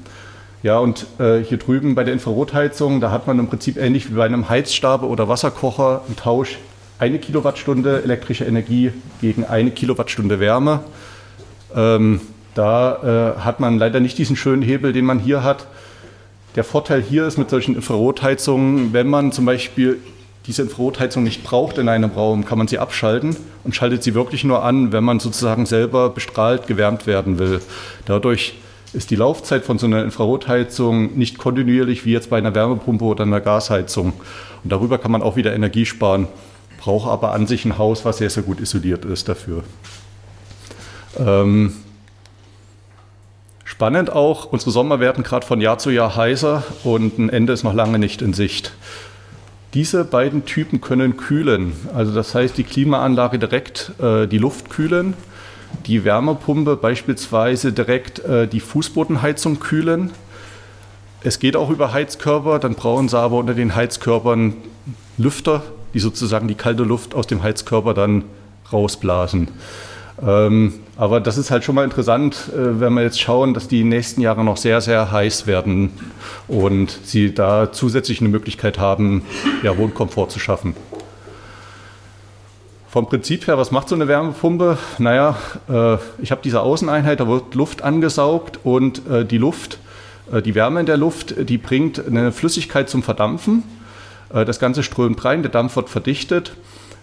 [0.66, 4.16] Ja, und äh, hier drüben bei der Infrarotheizung, da hat man im Prinzip ähnlich wie
[4.16, 6.58] bei einem Heizstab oder Wasserkocher einen Tausch
[6.98, 10.80] eine Kilowattstunde elektrische Energie gegen eine Kilowattstunde Wärme.
[11.76, 12.20] Ähm,
[12.56, 15.68] da äh, hat man leider nicht diesen schönen Hebel, den man hier hat.
[16.56, 20.00] Der Vorteil hier ist mit solchen Infrarotheizungen, wenn man zum Beispiel
[20.48, 24.44] diese Infrarotheizung nicht braucht in einem Raum, kann man sie abschalten und schaltet sie wirklich
[24.44, 27.62] nur an, wenn man sozusagen selber bestrahlt gewärmt werden will.
[28.08, 28.56] Dadurch
[28.96, 33.24] ist die Laufzeit von so einer Infrarotheizung nicht kontinuierlich wie jetzt bei einer Wärmepumpe oder
[33.24, 34.14] einer Gasheizung.
[34.64, 36.28] Und darüber kann man auch wieder Energie sparen,
[36.80, 39.64] braucht aber an sich ein Haus, was sehr, sehr gut isoliert ist dafür.
[41.20, 41.74] Ähm,
[43.64, 47.64] spannend auch, unsere Sommer werden gerade von Jahr zu Jahr heißer und ein Ende ist
[47.64, 48.74] noch lange nicht in Sicht.
[49.74, 51.74] Diese beiden Typen können kühlen.
[51.94, 55.16] Also das heißt, die Klimaanlage direkt äh, die Luft kühlen,
[55.86, 60.12] die Wärmepumpe beispielsweise direkt äh, die Fußbodenheizung kühlen.
[61.24, 64.54] Es geht auch über Heizkörper, dann brauchen sie aber unter den Heizkörpern
[65.18, 68.26] Lüfter, die sozusagen die kalte Luft aus dem Heizkörper dann
[68.72, 69.48] rausblasen.
[70.26, 73.84] Ähm, aber das ist halt schon mal interessant, äh, wenn wir jetzt schauen, dass die
[73.84, 75.92] nächsten Jahre noch sehr, sehr heiß werden
[76.48, 79.24] und sie da zusätzlich eine Möglichkeit haben,
[79.62, 80.76] ja, Wohnkomfort zu schaffen.
[82.96, 84.78] Vom Prinzip her, was macht so eine Wärmepumpe?
[85.00, 85.36] Naja,
[85.68, 89.80] äh, ich habe diese Außeneinheit, da wird Luft angesaugt und äh, die Luft,
[90.32, 93.64] äh, die Wärme in der Luft, die bringt eine Flüssigkeit zum Verdampfen.
[94.34, 96.54] Äh, das Ganze strömt rein, der Dampf wird verdichtet,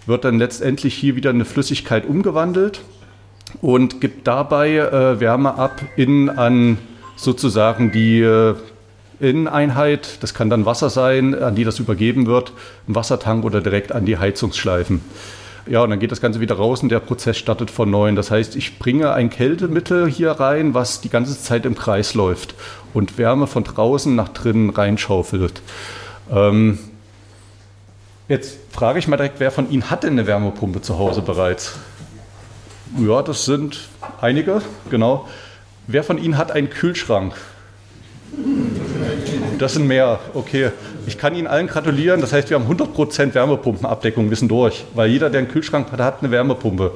[0.06, 2.80] wird dann letztendlich hier wieder eine Flüssigkeit umgewandelt
[3.60, 6.78] und gibt dabei äh, Wärme ab in an
[7.16, 8.54] sozusagen die äh,
[9.20, 10.22] Inneneinheit.
[10.22, 12.54] Das kann dann Wasser sein, an die das übergeben wird,
[12.88, 15.02] ein Wassertank oder direkt an die Heizungsschleifen.
[15.66, 18.16] Ja, und dann geht das Ganze wieder raus und der Prozess startet von neuem.
[18.16, 22.54] Das heißt, ich bringe ein Kältemittel hier rein, was die ganze Zeit im Kreis läuft
[22.94, 25.62] und Wärme von draußen nach drinnen reinschaufelt.
[26.30, 26.78] Ähm,
[28.28, 31.76] jetzt frage ich mal direkt, wer von Ihnen hat denn eine Wärmepumpe zu Hause bereits?
[32.98, 33.88] Ja, das sind
[34.20, 35.28] einige, genau.
[35.86, 37.34] Wer von Ihnen hat einen Kühlschrank?
[39.62, 40.70] Das sind mehr, okay.
[41.06, 45.08] Ich kann Ihnen allen gratulieren, das heißt, wir haben 100% Wärmepumpenabdeckung, wir sind durch, weil
[45.08, 46.90] jeder, der einen Kühlschrank hat, hat eine Wärmepumpe.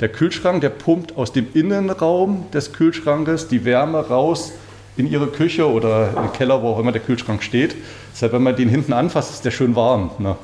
[0.00, 4.52] Der Kühlschrank, der pumpt aus dem Innenraum des Kühlschrankes die Wärme raus
[4.96, 7.76] in Ihre Küche oder im Keller, wo auch immer der Kühlschrank steht.
[8.14, 10.12] Deshalb, wenn man den hinten anfasst, ist der schön warm.
[10.18, 10.36] Ne?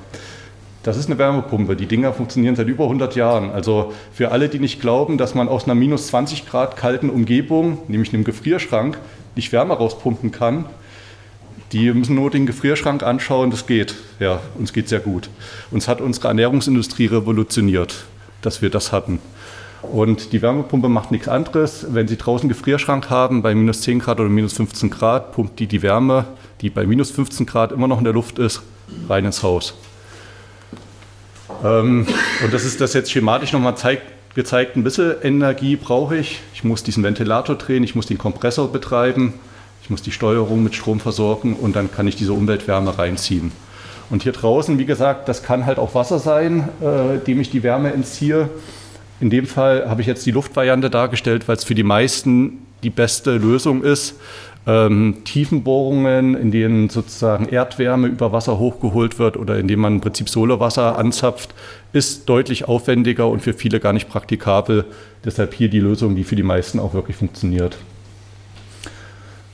[0.82, 1.76] Das ist eine Wärmepumpe.
[1.76, 3.52] Die Dinger funktionieren seit über 100 Jahren.
[3.52, 7.78] Also für alle, die nicht glauben, dass man aus einer minus 20 Grad kalten Umgebung,
[7.88, 8.98] nämlich einem Gefrierschrank,
[9.34, 10.66] nicht Wärme rauspumpen kann,
[11.72, 13.94] die müssen nur den Gefrierschrank anschauen, das geht.
[14.20, 15.28] Ja, uns geht sehr gut.
[15.70, 18.04] Uns hat unsere Ernährungsindustrie revolutioniert,
[18.42, 19.18] dass wir das hatten.
[19.82, 21.86] Und die Wärmepumpe macht nichts anderes.
[21.90, 25.66] Wenn Sie draußen Gefrierschrank haben, bei minus 10 Grad oder minus 15 Grad, pumpt die
[25.66, 26.24] die Wärme,
[26.60, 28.62] die bei minus 15 Grad immer noch in der Luft ist,
[29.08, 29.74] rein ins Haus.
[31.64, 32.06] Ähm,
[32.42, 34.02] und das ist das jetzt schematisch nochmal zeigt,
[34.34, 34.76] gezeigt.
[34.76, 36.40] Ein bisschen Energie brauche ich.
[36.54, 39.34] Ich muss diesen Ventilator drehen, ich muss den Kompressor betreiben,
[39.88, 43.52] ich muss die Steuerung mit Strom versorgen und dann kann ich diese Umweltwärme reinziehen.
[44.10, 47.62] Und hier draußen, wie gesagt, das kann halt auch Wasser sein, äh, dem ich die
[47.62, 48.50] Wärme entziehe.
[49.18, 52.90] In dem Fall habe ich jetzt die Luftvariante dargestellt, weil es für die meisten die
[52.90, 54.16] beste Lösung ist
[54.68, 60.28] ähm, Tiefenbohrungen, in denen sozusagen Erdwärme über Wasser hochgeholt wird oder indem man im Prinzip
[60.28, 61.54] Solarwasser anzapft,
[61.94, 64.84] ist deutlich aufwendiger und für viele gar nicht praktikabel.
[65.24, 67.78] Deshalb hier die Lösung, die für die meisten auch wirklich funktioniert.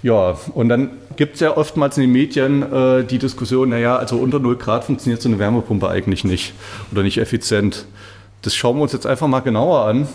[0.04, 4.18] Ja, und dann gibt es ja oftmals in den Medien äh, die Diskussion, naja, also
[4.18, 6.52] unter 0 Grad funktioniert so eine Wärmepumpe eigentlich nicht
[6.92, 7.86] oder nicht effizient.
[8.42, 10.06] Das schauen wir uns jetzt einfach mal genauer an,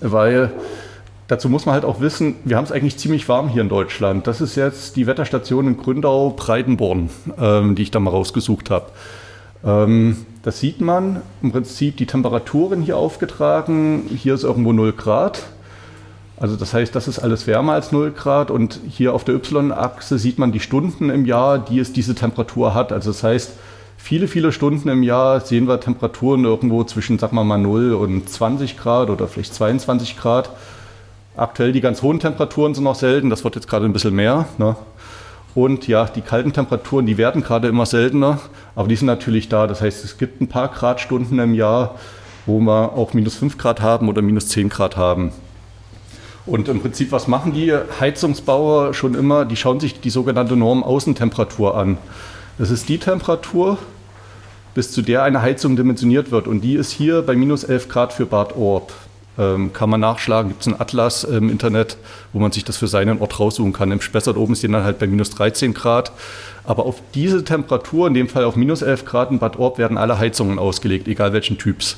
[0.00, 0.52] weil
[1.26, 4.26] Dazu muss man halt auch wissen, wir haben es eigentlich ziemlich warm hier in Deutschland.
[4.26, 7.08] Das ist jetzt die Wetterstation in Gründau-Breitenborn,
[7.40, 8.90] ähm, die ich da mal rausgesucht habe.
[9.64, 14.02] Ähm, das sieht man im Prinzip die Temperaturen hier aufgetragen.
[14.14, 15.44] Hier ist irgendwo 0 Grad.
[16.36, 20.18] Also das heißt, das ist alles wärmer als 0 Grad und hier auf der Y-Achse
[20.18, 22.92] sieht man die Stunden im Jahr, die es diese Temperatur hat.
[22.92, 23.52] Also das heißt,
[23.96, 28.28] viele, viele Stunden im Jahr sehen wir Temperaturen irgendwo zwischen, sagen wir mal, 0 und
[28.28, 30.50] 20 Grad oder vielleicht 22 Grad.
[31.36, 34.46] Aktuell die ganz hohen Temperaturen sind noch selten, das wird jetzt gerade ein bisschen mehr.
[34.58, 34.76] Ne?
[35.54, 38.40] Und ja, die kalten Temperaturen, die werden gerade immer seltener,
[38.74, 39.68] aber die sind natürlich da.
[39.68, 41.94] Das heißt, es gibt ein paar Gradstunden im Jahr,
[42.44, 45.32] wo wir auch minus 5 Grad haben oder minus 10 Grad haben.
[46.46, 49.44] Und im Prinzip, was machen die Heizungsbauer schon immer?
[49.44, 51.96] Die schauen sich die sogenannte Norm-Außentemperatur an.
[52.58, 53.78] Das ist die Temperatur,
[54.74, 56.46] bis zu der eine Heizung dimensioniert wird.
[56.46, 58.92] Und die ist hier bei minus 11 Grad für Bad Orb.
[59.36, 61.96] Ähm, kann man nachschlagen, gibt es einen Atlas im Internet,
[62.32, 63.90] wo man sich das für seinen Ort raussuchen kann.
[63.90, 66.12] Im Spessart oben ist die dann halt bei minus 13 Grad.
[66.62, 69.96] Aber auf diese Temperatur, in dem Fall auf minus 11 Grad in Bad Orb, werden
[69.96, 71.96] alle Heizungen ausgelegt, egal welchen Typs.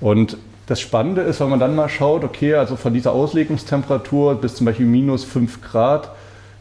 [0.00, 4.54] Und das Spannende ist, wenn man dann mal schaut, okay, also von dieser Auslegungstemperatur bis
[4.54, 6.10] zum Beispiel minus 5 Grad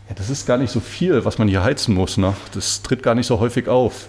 [0.10, 2.18] ja, das ist gar nicht so viel, was man hier heizen muss.
[2.18, 2.34] Ne?
[2.54, 4.08] Das tritt gar nicht so häufig auf.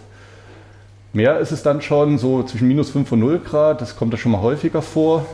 [1.13, 4.17] Mehr ist es dann schon so zwischen minus 5 und 0 Grad, das kommt da
[4.17, 5.27] schon mal häufiger vor.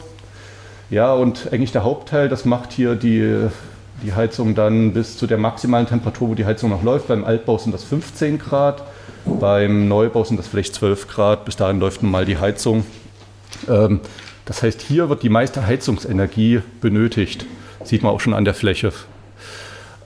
[0.90, 3.49] Ja, und eigentlich der Hauptteil, das macht hier die,
[4.03, 7.09] die Heizung dann bis zu der maximalen Temperatur, wo die Heizung noch läuft.
[7.09, 8.83] Beim Altbau sind das 15 Grad,
[9.25, 11.44] beim Neubau sind das vielleicht 12 Grad.
[11.46, 12.85] Bis dahin läuft nun mal die Heizung.
[13.68, 14.01] Ähm,
[14.51, 17.47] das heißt, hier wird die meiste Heizungsenergie benötigt.
[17.85, 18.93] Sieht man auch schon an der Fläche.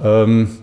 [0.02, 0.58] Ähm,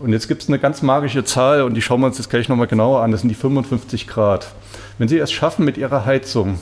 [0.00, 2.50] und jetzt gibt es eine ganz magische Zahl und die schauen wir uns jetzt gleich
[2.50, 3.12] nochmal genauer an.
[3.12, 4.52] Das sind die 55 Grad.
[4.98, 6.58] Wenn Sie es schaffen, mit Ihrer Heizung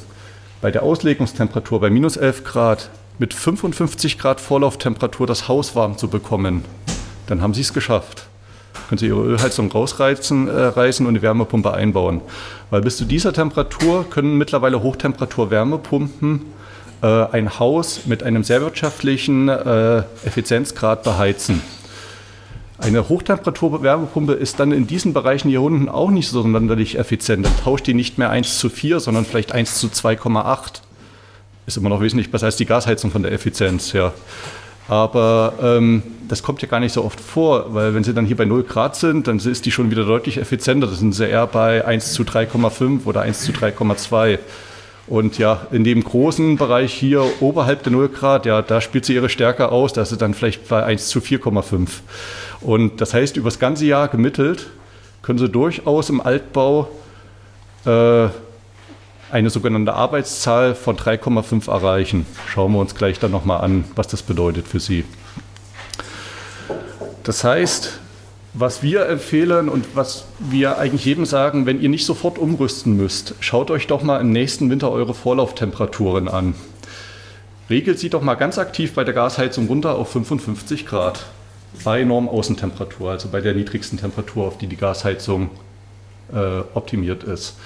[0.60, 2.88] bei der Auslegungstemperatur bei minus 11 Grad
[3.18, 6.64] mit 55 Grad Vorlauftemperatur das Haus warm zu bekommen,
[7.26, 8.28] dann haben Sie es geschafft.
[8.88, 12.20] Können Sie Ihre Ölheizung rausreißen äh, reißen und die Wärmepumpe einbauen.
[12.70, 16.42] Weil bis zu dieser Temperatur können mittlerweile Hochtemperatur-Wärmepumpen
[17.02, 21.62] äh, ein Haus mit einem sehr wirtschaftlichen äh, Effizienzgrad beheizen.
[22.78, 27.46] Eine Hochtemperatur-Wärmepumpe ist dann in diesen Bereichen hier unten auch nicht so sonderlich effizient.
[27.46, 30.80] Dann tauscht die nicht mehr 1 zu 4, sondern vielleicht 1 zu 2,8.
[31.66, 34.12] Ist immer noch wesentlich besser als die Gasheizung von der Effizienz her.
[34.88, 38.36] Aber ähm, das kommt ja gar nicht so oft vor, weil wenn sie dann hier
[38.36, 40.86] bei 0 Grad sind, dann ist die schon wieder deutlich effizienter.
[40.86, 44.38] Das sind sie eher bei 1 zu 3,5 oder 1 zu 3,2.
[45.06, 49.14] Und ja, in dem großen Bereich hier oberhalb der 0 Grad, ja, da spielt sie
[49.14, 51.88] ihre Stärke aus, da ist sie dann vielleicht bei 1 zu 4,5.
[52.60, 54.66] Und das heißt, über das ganze Jahr gemittelt
[55.20, 56.88] können Sie durchaus im Altbau
[57.86, 58.28] äh,
[59.34, 62.24] eine sogenannte Arbeitszahl von 3,5 erreichen.
[62.46, 65.04] Schauen wir uns gleich dann nochmal an, was das bedeutet für Sie.
[67.24, 67.98] Das heißt,
[68.52, 73.34] was wir empfehlen und was wir eigentlich jedem sagen, wenn ihr nicht sofort umrüsten müsst,
[73.40, 76.54] schaut euch doch mal im nächsten Winter eure Vorlauftemperaturen an.
[77.68, 81.26] Regelt sie doch mal ganz aktiv bei der Gasheizung runter auf 55 Grad
[81.82, 85.50] bei Normaußentemperatur, also bei der niedrigsten Temperatur, auf die die Gasheizung
[86.32, 87.56] äh, optimiert ist.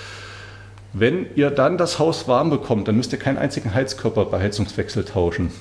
[1.00, 5.04] Wenn ihr dann das Haus warm bekommt, dann müsst ihr keinen einzigen Heizkörper bei Heizungswechsel
[5.04, 5.52] tauschen.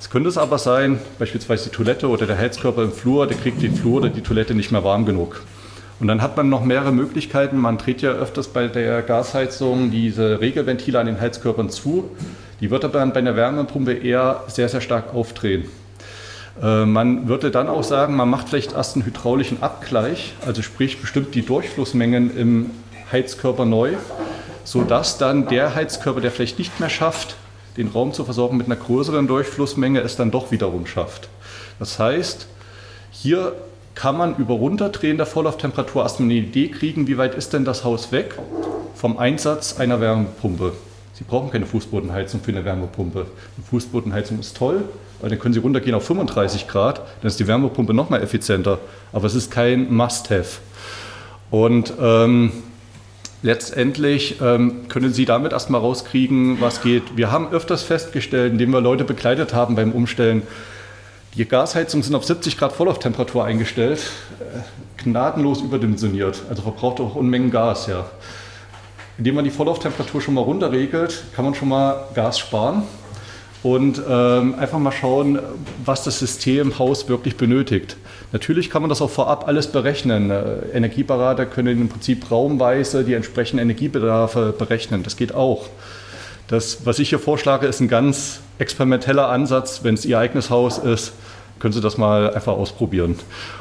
[0.00, 3.60] Es könnte es aber sein, beispielsweise die Toilette oder der Heizkörper im Flur, der kriegt
[3.60, 5.42] den Flur oder die Toilette nicht mehr warm genug.
[6.00, 7.58] Und dann hat man noch mehrere Möglichkeiten.
[7.58, 12.08] Man dreht ja öfters bei der Gasheizung diese Regelventile an den Heizkörpern zu.
[12.62, 15.64] Die wird aber dann bei einer Wärmepumpe eher sehr, sehr stark aufdrehen.
[16.62, 20.98] Äh, man würde dann auch sagen, man macht vielleicht erst einen hydraulischen Abgleich, also sprich
[20.98, 22.70] bestimmt die Durchflussmengen im
[23.12, 23.92] Heizkörper neu,
[24.68, 27.36] sodass dann der Heizkörper, der vielleicht nicht mehr schafft,
[27.78, 31.30] den Raum zu versorgen mit einer größeren Durchflussmenge, es dann doch wiederum schafft.
[31.78, 32.46] Das heißt,
[33.10, 33.54] hier
[33.94, 37.82] kann man über Runterdrehen der Vorlauftemperatur erstmal eine Idee kriegen, wie weit ist denn das
[37.82, 38.34] Haus weg
[38.94, 40.74] vom Einsatz einer Wärmepumpe.
[41.14, 43.20] Sie brauchen keine Fußbodenheizung für eine Wärmepumpe.
[43.20, 44.84] Eine Fußbodenheizung ist toll,
[45.22, 48.80] weil dann können Sie runtergehen auf 35 Grad, dann ist die Wärmepumpe noch mal effizienter.
[49.14, 50.58] Aber es ist kein Must-Have.
[51.50, 52.52] Und ähm,
[53.42, 57.16] letztendlich ähm, können Sie damit erstmal rauskriegen, was geht.
[57.16, 60.42] Wir haben öfters festgestellt, indem wir Leute begleitet haben beim Umstellen,
[61.34, 64.00] die Gasheizungen sind auf 70 Grad Vorlauftemperatur eingestellt,
[64.40, 67.86] äh, gnadenlos überdimensioniert, also verbraucht auch Unmengen Gas.
[67.86, 68.06] Ja.
[69.18, 72.82] Indem man die Vorlauftemperatur schon mal runterregelt, kann man schon mal Gas sparen
[73.62, 75.38] und ähm, einfach mal schauen,
[75.84, 77.96] was das System Haus wirklich benötigt.
[78.32, 80.30] Natürlich kann man das auch vorab alles berechnen.
[80.30, 85.02] Äh, Energieberater können im Prinzip raumweise die entsprechenden Energiebedarfe berechnen.
[85.02, 85.66] Das geht auch.
[86.46, 89.80] Das, was ich hier vorschlage, ist ein ganz experimenteller Ansatz.
[89.82, 91.12] Wenn es Ihr eigenes Haus ist,
[91.58, 93.18] können Sie das mal einfach ausprobieren.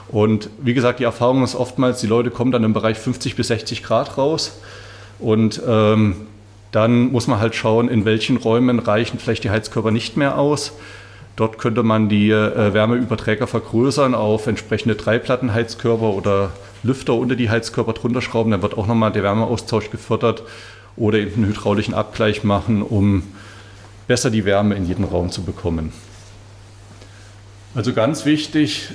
[0.09, 3.47] Und wie gesagt, die Erfahrung ist oftmals, die Leute kommen dann im Bereich 50 bis
[3.47, 4.59] 60 Grad raus.
[5.19, 6.27] Und ähm,
[6.77, 10.73] dann muss man halt schauen, in welchen Räumen reichen vielleicht die Heizkörper nicht mehr aus.
[11.35, 16.51] Dort könnte man die äh, Wärmeüberträger vergrößern auf entsprechende Dreiplattenheizkörper oder
[16.83, 18.51] Lüfter unter die Heizkörper drunter schrauben.
[18.51, 20.43] Dann wird auch nochmal der Wärmeaustausch gefördert
[20.95, 23.23] oder eben einen hydraulischen Abgleich machen, um
[24.07, 25.93] besser die Wärme in jeden Raum zu bekommen.
[27.73, 28.89] Also ganz wichtig,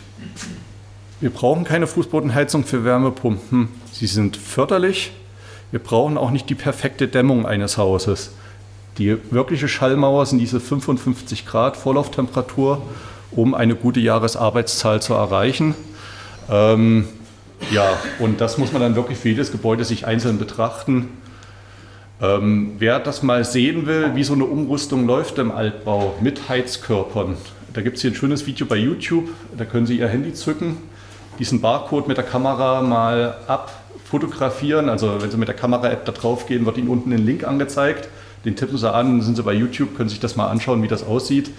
[1.20, 3.70] wir brauchen keine Fußbodenheizung für Wärmepumpen.
[3.90, 5.10] Sie sind förderlich,
[5.72, 8.30] wir brauchen auch nicht die perfekte Dämmung eines Hauses.
[8.98, 12.82] Die wirkliche Schallmauer sind diese 55 Grad Vorlauftemperatur,
[13.30, 15.74] um eine gute Jahresarbeitszahl zu erreichen.
[16.50, 17.08] Ähm,
[17.70, 21.08] ja, und das muss man dann wirklich für jedes Gebäude sich einzeln betrachten.
[22.20, 27.36] Ähm, wer das mal sehen will, wie so eine Umrüstung läuft im Altbau mit Heizkörpern,
[27.72, 29.30] da gibt es hier ein schönes Video bei YouTube.
[29.56, 30.76] Da können Sie Ihr Handy zücken,
[31.38, 33.81] diesen Barcode mit der Kamera mal ab
[34.12, 34.88] fotografieren.
[34.88, 38.08] Also wenn Sie mit der Kamera-App da drauf gehen, wird Ihnen unten ein Link angezeigt.
[38.44, 41.02] Den tippen Sie an, sind Sie bei YouTube, können sich das mal anschauen, wie das
[41.02, 41.50] aussieht.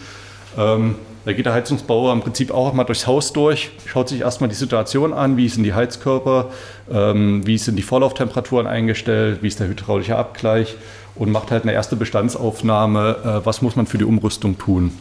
[0.58, 4.50] Ähm, Da geht der Heizungsbauer im Prinzip auch mal durchs Haus durch, schaut sich erstmal
[4.50, 6.50] die Situation an, wie sind die Heizkörper,
[6.92, 10.76] ähm, wie sind die Vorlauftemperaturen eingestellt, wie ist der hydraulische Abgleich
[11.16, 14.92] und macht halt eine erste Bestandsaufnahme, äh, was muss man für die Umrüstung tun.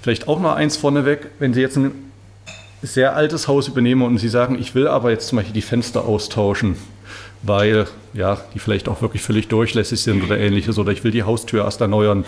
[0.00, 2.05] Vielleicht auch noch eins vorneweg, wenn Sie jetzt ein
[2.82, 6.04] sehr altes Haus übernehmen und Sie sagen, ich will aber jetzt zum Beispiel die Fenster
[6.04, 6.76] austauschen,
[7.42, 11.22] weil ja, die vielleicht auch wirklich völlig durchlässig sind oder ähnliches oder ich will die
[11.22, 12.24] Haustür erst erneuern.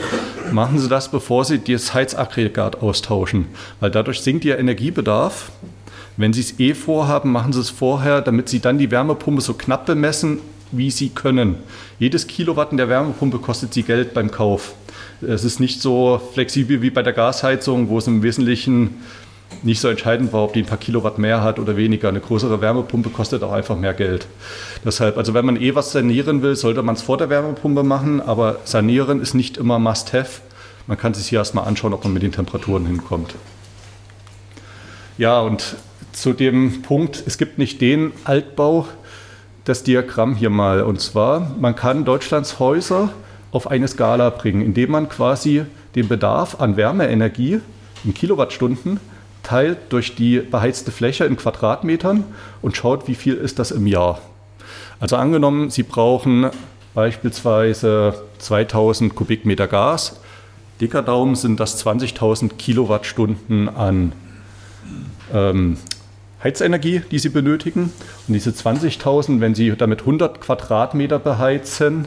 [0.52, 3.46] Machen Sie das, bevor Sie das Heizaggregat austauschen,
[3.80, 5.50] weil dadurch sinkt Ihr Energiebedarf.
[6.16, 9.54] Wenn Sie es eh vorhaben, machen Sie es vorher, damit Sie dann die Wärmepumpe so
[9.54, 10.40] knapp bemessen,
[10.72, 11.56] wie Sie können.
[11.98, 14.74] Jedes Kilowatt in der Wärmepumpe kostet Sie Geld beim Kauf.
[15.20, 18.96] Es ist nicht so flexibel wie bei der Gasheizung, wo es im Wesentlichen
[19.62, 22.08] nicht so entscheidend war, ob die ein paar Kilowatt mehr hat oder weniger.
[22.08, 24.26] Eine größere Wärmepumpe kostet auch einfach mehr Geld.
[24.84, 28.20] Deshalb, also wenn man eh was sanieren will, sollte man es vor der Wärmepumpe machen,
[28.20, 30.42] aber sanieren ist nicht immer Must-Have.
[30.86, 33.34] Man kann sich hier erstmal anschauen, ob man mit den Temperaturen hinkommt.
[35.18, 35.76] Ja, und
[36.12, 38.86] zu dem Punkt, es gibt nicht den Altbau,
[39.64, 40.82] das Diagramm hier mal.
[40.82, 43.10] Und zwar, man kann Deutschlands Häuser
[43.50, 47.60] auf eine Skala bringen, indem man quasi den Bedarf an Wärmeenergie
[48.04, 49.00] in Kilowattstunden
[49.48, 52.22] teilt durch die beheizte Fläche in Quadratmetern
[52.60, 54.20] und schaut, wie viel ist das im Jahr.
[55.00, 56.50] Also angenommen, Sie brauchen
[56.92, 60.20] beispielsweise 2000 Kubikmeter Gas.
[60.82, 64.12] Dicker Daumen sind das 20.000 Kilowattstunden an
[65.32, 65.78] ähm,
[66.44, 67.90] Heizenergie, die Sie benötigen.
[68.26, 72.06] Und diese 20.000, wenn Sie damit 100 Quadratmeter beheizen,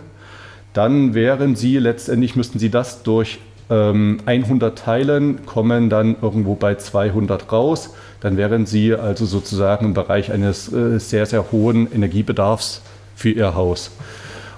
[0.74, 3.40] dann wären Sie letztendlich, müssten Sie das durch
[3.72, 7.92] 100 ähm, teilen, kommen dann irgendwo bei 200 raus.
[8.20, 12.82] Dann wären Sie also sozusagen im Bereich eines äh, sehr, sehr hohen Energiebedarfs
[13.16, 13.92] für Ihr Haus.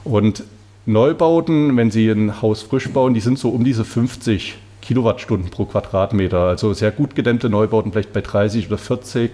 [0.03, 0.43] Und
[0.85, 5.65] Neubauten, wenn Sie ein Haus frisch bauen, die sind so um diese 50 Kilowattstunden pro
[5.65, 6.39] Quadratmeter.
[6.39, 9.31] Also sehr gut gedämmte Neubauten vielleicht bei 30 oder 40,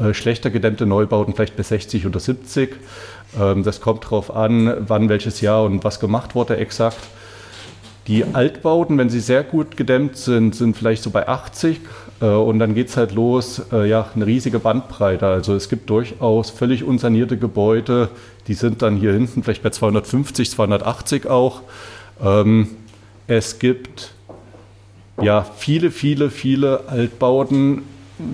[0.00, 2.76] äh, schlechter gedämmte Neubauten vielleicht bei 60 oder 70.
[3.38, 6.98] Ähm, das kommt darauf an, wann welches Jahr und was gemacht wurde exakt.
[8.08, 11.78] Die Altbauten, wenn sie sehr gut gedämmt sind, sind vielleicht so bei 80
[12.22, 15.26] äh, und dann geht es halt los, äh, ja, eine riesige Bandbreite.
[15.26, 18.08] Also es gibt durchaus völlig unsanierte Gebäude,
[18.46, 21.60] die sind dann hier hinten vielleicht bei 250, 280 auch.
[22.24, 22.68] Ähm,
[23.26, 24.14] es gibt
[25.20, 27.82] ja viele, viele, viele Altbauten,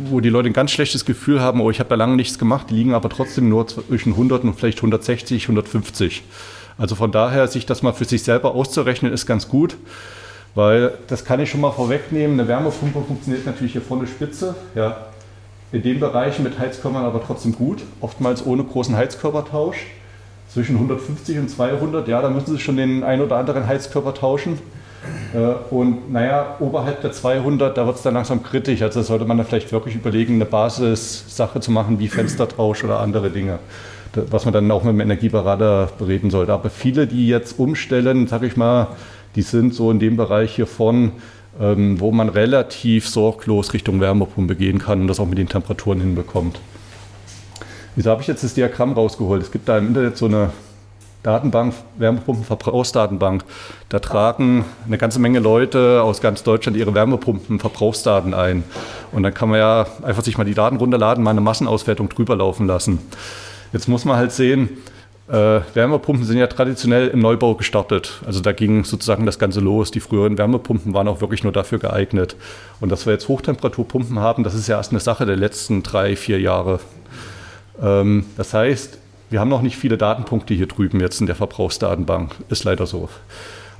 [0.08, 2.68] wo die Leute ein ganz schlechtes Gefühl haben, oh, ich habe da lange nichts gemacht,
[2.70, 6.22] die liegen aber trotzdem nur zwischen 100 und vielleicht 160, 150.
[6.76, 9.76] Also von daher, sich das mal für sich selber auszurechnen, ist ganz gut,
[10.54, 12.38] weil das kann ich schon mal vorwegnehmen.
[12.38, 14.54] Eine Wärmepumpe funktioniert natürlich hier vorne spitze.
[14.74, 14.96] Ja.
[15.72, 19.87] In den Bereichen mit Heizkörpern aber trotzdem gut, oftmals ohne großen Heizkörpertausch.
[20.52, 24.60] Zwischen 150 und 200, ja, da müssen Sie schon den ein oder anderen Heizkörper tauschen.
[25.34, 25.38] Äh,
[25.74, 28.82] und naja, oberhalb der 200, da wird es dann langsam kritisch.
[28.82, 33.30] Also sollte man da vielleicht wirklich überlegen, eine Basissache zu machen wie Fenstertausch oder andere
[33.30, 33.58] Dinge
[34.31, 36.53] was man dann auch mit dem Energieberater bereden sollte.
[36.53, 38.88] Aber viele, die jetzt umstellen, sage ich mal,
[39.37, 41.12] die sind so in dem Bereich hier von,
[41.61, 46.00] ähm, wo man relativ sorglos Richtung Wärmepumpe gehen kann und das auch mit den Temperaturen
[46.00, 46.61] hinbekommt.
[47.96, 49.42] Wieso habe ich jetzt das Diagramm rausgeholt?
[49.42, 50.50] Es gibt da im Internet so eine
[51.22, 53.44] Datenbank, Wärmepumpenverbrauchsdatenbank.
[53.88, 58.62] Da tragen eine ganze Menge Leute aus ganz Deutschland ihre Wärmepumpenverbrauchsdaten ein.
[59.11, 62.37] Und dann kann man ja einfach sich mal die Daten runterladen, mal eine Massenauswertung drüber
[62.37, 62.98] laufen lassen.
[63.74, 64.68] Jetzt muss man halt sehen,
[65.26, 68.22] äh, Wärmepumpen sind ja traditionell im Neubau gestartet.
[68.24, 69.90] Also da ging sozusagen das Ganze los.
[69.90, 72.37] Die früheren Wärmepumpen waren auch wirklich nur dafür geeignet.
[72.80, 76.14] Und dass wir jetzt Hochtemperaturpumpen haben, das ist ja erst eine Sache der letzten drei,
[76.14, 76.78] vier Jahre.
[77.82, 82.37] Ähm, das heißt, wir haben noch nicht viele Datenpunkte hier drüben jetzt in der Verbrauchsdatenbank.
[82.50, 83.08] Ist leider so.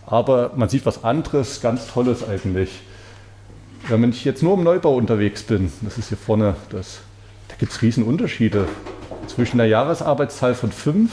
[0.07, 2.70] Aber man sieht was anderes, ganz Tolles eigentlich.
[3.88, 6.98] Wenn ich jetzt nur im Neubau unterwegs bin, das ist hier vorne das,
[7.46, 8.66] da gibt es riesen Unterschiede
[9.26, 11.10] zwischen einer Jahresarbeitszahl von 5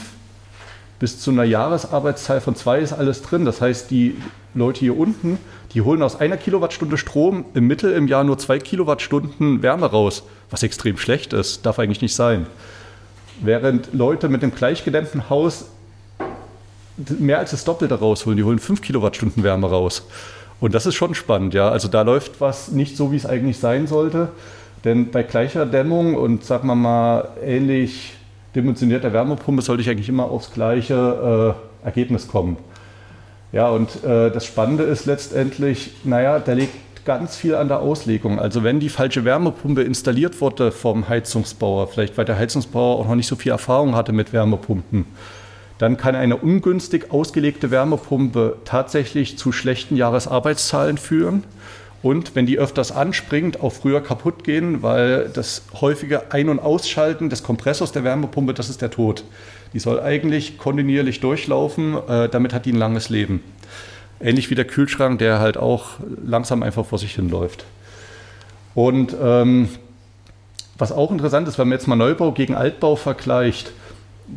[0.98, 3.44] bis zu einer Jahresarbeitszahl von 2 ist alles drin.
[3.44, 4.16] Das heißt, die
[4.54, 5.38] Leute hier unten,
[5.74, 10.22] die holen aus einer Kilowattstunde Strom im Mittel im Jahr nur 2 Kilowattstunden Wärme raus,
[10.50, 12.46] was extrem schlecht ist, darf eigentlich nicht sein.
[13.40, 15.64] Während Leute mit einem gleichgedämmten Haus
[17.18, 20.06] mehr als das Doppelte rausholen, die holen 5 Kilowattstunden Wärme raus.
[20.60, 21.68] Und das ist schon spannend, ja.
[21.68, 24.28] Also da läuft was nicht so, wie es eigentlich sein sollte.
[24.84, 28.14] Denn bei gleicher Dämmung und sagen wir mal ähnlich
[28.54, 32.56] dimensionierter Wärmepumpe sollte ich eigentlich immer aufs gleiche äh, Ergebnis kommen.
[33.52, 36.74] Ja, und äh, das Spannende ist letztendlich, naja, da liegt
[37.04, 38.38] ganz viel an der Auslegung.
[38.38, 43.14] Also wenn die falsche Wärmepumpe installiert wurde vom Heizungsbauer, vielleicht weil der Heizungsbauer auch noch
[43.14, 45.06] nicht so viel Erfahrung hatte mit Wärmepumpen,
[45.78, 51.44] dann kann eine ungünstig ausgelegte Wärmepumpe tatsächlich zu schlechten Jahresarbeitszahlen führen
[52.02, 57.30] und wenn die öfters anspringt, auch früher kaputt gehen, weil das häufige Ein- und Ausschalten
[57.30, 59.24] des Kompressors der Wärmepumpe, das ist der Tod.
[59.72, 63.42] Die soll eigentlich kontinuierlich durchlaufen, äh, damit hat die ein langes Leben.
[64.20, 65.90] Ähnlich wie der Kühlschrank, der halt auch
[66.24, 67.64] langsam einfach vor sich hinläuft.
[68.74, 69.68] Und ähm,
[70.78, 73.72] was auch interessant ist, wenn man jetzt mal Neubau gegen Altbau vergleicht,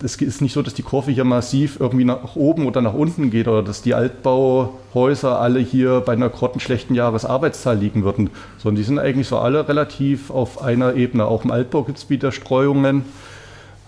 [0.03, 3.29] es ist nicht so, dass die Kurve hier massiv irgendwie nach oben oder nach unten
[3.29, 8.83] geht oder dass die Altbauhäuser alle hier bei einer grottenschlechten Jahresarbeitszahl liegen würden, sondern die
[8.83, 11.25] sind eigentlich so alle relativ auf einer Ebene.
[11.25, 13.05] Auch im Altbau gibt es wieder Streuungen,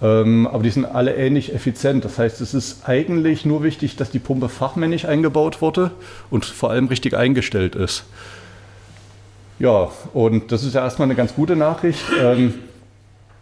[0.01, 2.05] ähm, aber die sind alle ähnlich effizient.
[2.05, 5.91] Das heißt, es ist eigentlich nur wichtig, dass die Pumpe fachmännisch eingebaut wurde
[6.29, 8.05] und vor allem richtig eingestellt ist.
[9.59, 12.03] Ja, und das ist ja erstmal eine ganz gute Nachricht.
[12.21, 12.53] Ähm,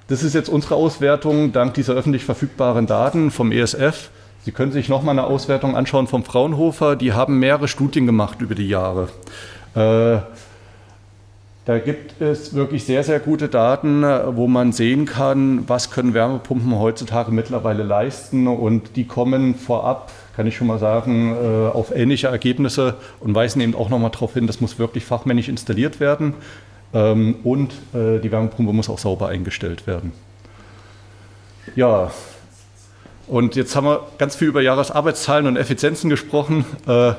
[0.08, 4.10] das ist jetzt unsere Auswertung dank dieser öffentlich verfügbaren Daten vom ESF.
[4.44, 6.96] Sie können sich nochmal eine Auswertung anschauen vom Fraunhofer.
[6.96, 9.10] Die haben mehrere Studien gemacht über die Jahre.
[9.74, 10.20] Äh,
[11.66, 16.78] da gibt es wirklich sehr, sehr gute Daten, wo man sehen kann, was können Wärmepumpen
[16.78, 18.48] heutzutage mittlerweile leisten.
[18.48, 23.62] Und die kommen vorab, kann ich schon mal sagen, äh, auf ähnliche Ergebnisse und weisen
[23.62, 26.36] eben auch nochmal darauf hin, das muss wirklich fachmännisch installiert werden.
[26.96, 30.14] Ähm, und äh, die Wärmepumpe muss auch sauber eingestellt werden.
[31.76, 32.12] Ja,
[33.28, 36.64] und jetzt haben wir ganz viel über Jahresarbeitszahlen und Effizienzen gesprochen.
[36.88, 37.14] Äh,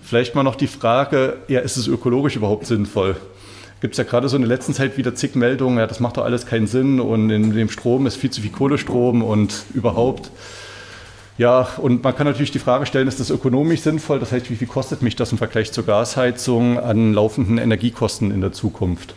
[0.00, 3.16] vielleicht mal noch die Frage, ja, ist es ökologisch überhaupt sinnvoll?
[3.80, 6.16] Gibt es ja gerade so in der letzten Zeit wieder zig Meldungen, ja, das macht
[6.16, 10.30] doch alles keinen Sinn und in dem Strom ist viel zu viel Kohlestrom und überhaupt.
[11.38, 14.18] Ja, und man kann natürlich die Frage stellen, ist das ökonomisch sinnvoll?
[14.18, 18.40] Das heißt, wie viel kostet mich das im Vergleich zur Gasheizung an laufenden Energiekosten in
[18.40, 19.14] der Zukunft?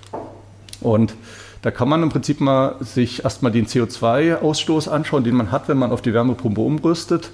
[0.81, 1.15] Und
[1.61, 5.77] da kann man im Prinzip mal sich erstmal den CO2-Ausstoß anschauen, den man hat, wenn
[5.77, 7.31] man auf die Wärmepumpe umrüstet.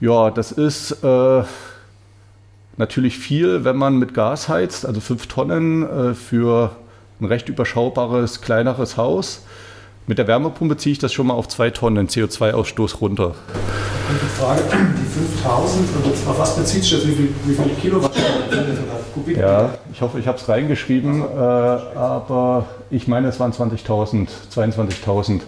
[0.00, 1.42] Ja, das ist äh,
[2.78, 6.76] natürlich viel, wenn man mit Gas heizt, also fünf Tonnen äh, für
[7.20, 9.42] ein recht überschaubares, kleineres Haus.
[10.06, 13.34] Mit der Wärmepumpe ziehe ich das schon mal auf zwei Tonnen CO2-Ausstoß runter.
[14.08, 15.88] Und die Frage, die 5000,
[16.26, 17.06] auf was bezieht sich das?
[17.06, 23.06] Wie, viel, wie viele Kilowattstunden Ja, ich hoffe, ich habe es reingeschrieben, äh, aber ich
[23.06, 25.42] meine, es waren 20.000, 22.000.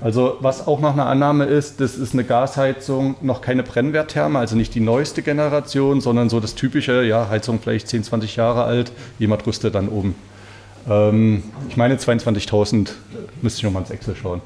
[0.00, 4.56] Also was auch noch eine Annahme ist, das ist eine Gasheizung, noch keine Brennwerttherme, also
[4.56, 8.92] nicht die neueste Generation, sondern so das typische, ja, Heizung vielleicht 10, 20 Jahre alt,
[9.18, 10.14] jemand rüstet dann um.
[10.88, 12.90] Ähm, ich meine 22.000,
[13.42, 14.40] müsste ich nochmal ins Excel schauen.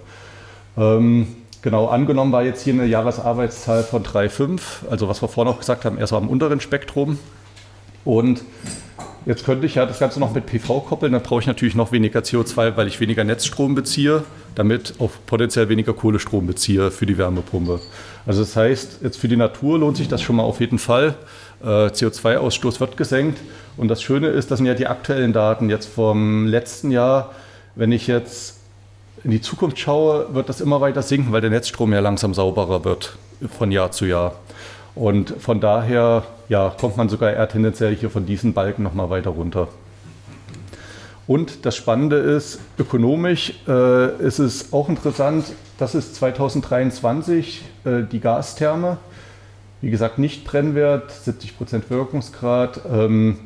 [0.76, 1.26] Ähm,
[1.62, 5.84] genau, angenommen war jetzt hier eine Jahresarbeitszahl von 3,5, also was wir vorhin auch gesagt
[5.84, 7.18] haben, so am unteren Spektrum.
[8.05, 8.43] Und
[9.26, 11.93] jetzt könnte ich ja das Ganze noch mit PV koppeln, dann brauche ich natürlich noch
[11.93, 14.24] weniger CO2, weil ich weniger Netzstrom beziehe,
[14.55, 17.80] damit auch potenziell weniger Kohlestrom beziehe für die Wärmepumpe.
[18.26, 21.14] Also das heißt, jetzt für die Natur lohnt sich das schon mal auf jeden Fall.
[21.63, 23.39] Äh, CO2-Ausstoß wird gesenkt.
[23.77, 27.33] Und das Schöne ist, das sind ja die aktuellen Daten jetzt vom letzten Jahr.
[27.75, 28.59] Wenn ich jetzt
[29.25, 32.85] in die Zukunft schaue, wird das immer weiter sinken, weil der Netzstrom ja langsam sauberer
[32.85, 33.17] wird
[33.57, 34.35] von Jahr zu Jahr.
[34.95, 39.31] Und von daher ja, kommt man sogar eher tendenziell hier von diesen Balken nochmal weiter
[39.31, 39.69] runter.
[41.27, 45.47] Und das Spannende ist, ökonomisch äh, ist es auch interessant,
[45.79, 48.99] das ist 2023 äh, die Gastherme.
[49.83, 52.83] Wie gesagt, nicht Brennwert, 70% Wirkungsgrad.
[52.91, 53.41] Ähm,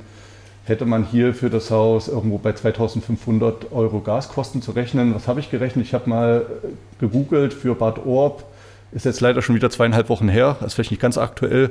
[0.67, 5.15] hätte man hier für das Haus irgendwo bei 2500 Euro Gaskosten zu rechnen.
[5.15, 5.87] Was habe ich gerechnet?
[5.87, 6.69] Ich habe mal äh,
[7.01, 8.45] gegoogelt für Bad Orb.
[8.93, 11.71] Ist jetzt leider schon wieder zweieinhalb Wochen her, ist vielleicht nicht ganz aktuell.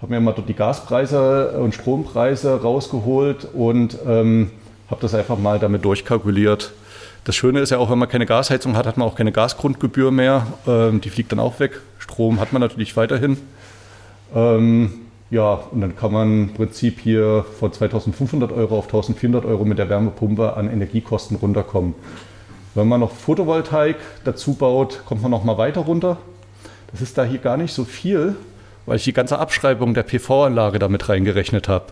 [0.00, 4.50] Habe mir mal dort die Gaspreise und Strompreise rausgeholt und ähm,
[4.90, 6.72] habe das einfach mal damit durchkalkuliert.
[7.22, 10.10] Das Schöne ist ja auch, wenn man keine Gasheizung hat, hat man auch keine Gasgrundgebühr
[10.10, 10.46] mehr.
[10.66, 11.80] Ähm, die fliegt dann auch weg.
[12.00, 13.36] Strom hat man natürlich weiterhin.
[14.34, 14.92] Ähm,
[15.30, 19.78] ja, und dann kann man im Prinzip hier von 2500 Euro auf 1400 Euro mit
[19.78, 21.94] der Wärmepumpe an Energiekosten runterkommen.
[22.74, 26.18] Wenn man noch Photovoltaik dazu baut, kommt man noch mal weiter runter.
[26.90, 28.36] Das ist da hier gar nicht so viel,
[28.86, 31.86] weil ich die ganze Abschreibung der PV-Anlage damit reingerechnet habe.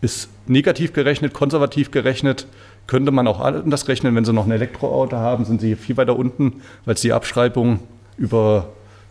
[0.00, 2.46] Ist negativ gerechnet, konservativ gerechnet,
[2.86, 4.14] könnte man auch anders rechnen.
[4.14, 7.12] Wenn Sie noch ein Elektroauto haben, sind Sie hier viel weiter unten, weil Sie die
[7.12, 7.80] Abschreibung
[8.16, 8.68] über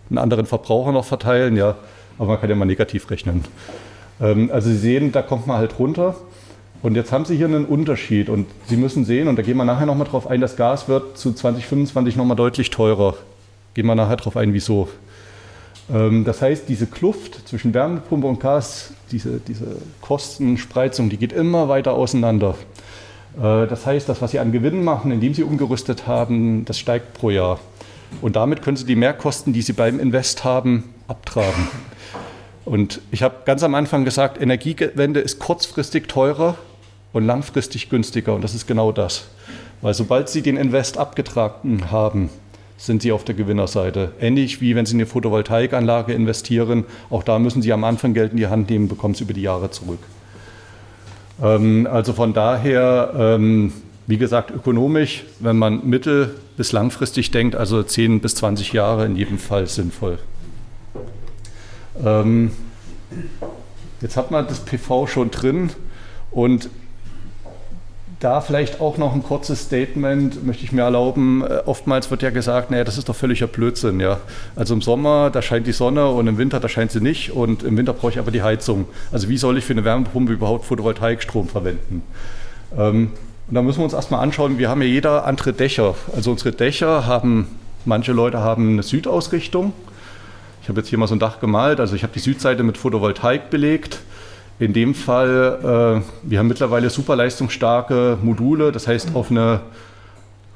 [0.09, 1.55] einen anderen Verbraucher noch verteilen.
[1.55, 1.75] Ja,
[2.17, 3.43] aber man kann ja mal negativ rechnen.
[4.21, 6.15] Ähm, also Sie sehen, da kommt man halt runter.
[6.81, 9.65] Und jetzt haben Sie hier einen Unterschied und Sie müssen sehen, und da gehen wir
[9.65, 13.15] nachher nochmal drauf ein, das Gas wird zu 2025 nochmal deutlich teurer.
[13.73, 14.87] Gehen wir nachher drauf ein, wieso.
[15.91, 21.69] Ähm, das heißt, diese Kluft zwischen Wärmepumpe und Gas, diese, diese Kostenspreizung, die geht immer
[21.69, 22.55] weiter auseinander.
[23.37, 27.13] Äh, das heißt, das, was Sie an Gewinn machen, indem Sie umgerüstet haben, das steigt
[27.13, 27.59] pro Jahr.
[28.21, 31.67] Und damit können Sie die Mehrkosten, die Sie beim Invest haben, abtragen.
[32.65, 36.55] Und ich habe ganz am Anfang gesagt, Energiewende ist kurzfristig teurer,
[37.15, 38.35] und langfristig günstiger.
[38.35, 39.29] Und das ist genau das.
[39.81, 42.29] Weil sobald Sie den Invest abgetragen haben,
[42.77, 44.11] sind Sie auf der Gewinnerseite.
[44.19, 46.83] Ähnlich wie wenn Sie in eine Photovoltaikanlage investieren.
[47.09, 49.43] Auch da müssen Sie am Anfang Geld in die Hand nehmen, bekommen Sie über die
[49.43, 49.99] Jahre zurück.
[51.41, 53.71] Ähm, also von daher, ähm,
[54.07, 59.15] wie gesagt, ökonomisch, wenn man mittel- bis langfristig denkt, also 10 bis 20 Jahre in
[59.15, 60.19] jedem Fall sinnvoll.
[62.03, 62.51] Ähm,
[64.01, 65.71] jetzt hat man das PV schon drin
[66.31, 66.69] und
[68.19, 71.43] da vielleicht auch noch ein kurzes Statement möchte ich mir erlauben.
[71.43, 73.99] Äh, oftmals wird ja gesagt, naja, das ist doch völliger Blödsinn.
[73.99, 74.19] Ja?
[74.55, 77.63] Also im Sommer, da scheint die Sonne und im Winter, da scheint sie nicht und
[77.63, 78.85] im Winter brauche ich aber die Heizung.
[79.11, 82.03] Also wie soll ich für eine Wärmepumpe überhaupt Photovoltaikstrom verwenden?
[82.77, 83.11] Ähm,
[83.47, 85.93] und da müssen wir uns erstmal anschauen, wir haben ja jeder andere Dächer.
[86.15, 87.47] Also unsere Dächer haben,
[87.85, 89.73] manche Leute haben eine Südausrichtung.
[90.65, 92.79] Ich habe jetzt hier mal so ein Dach gemalt, also ich habe die Südseite mit
[92.79, 93.99] Photovoltaik belegt.
[94.57, 95.59] In dem Fall,
[96.01, 99.59] äh, wir haben mittlerweile super leistungsstarke Module, das heißt auf eine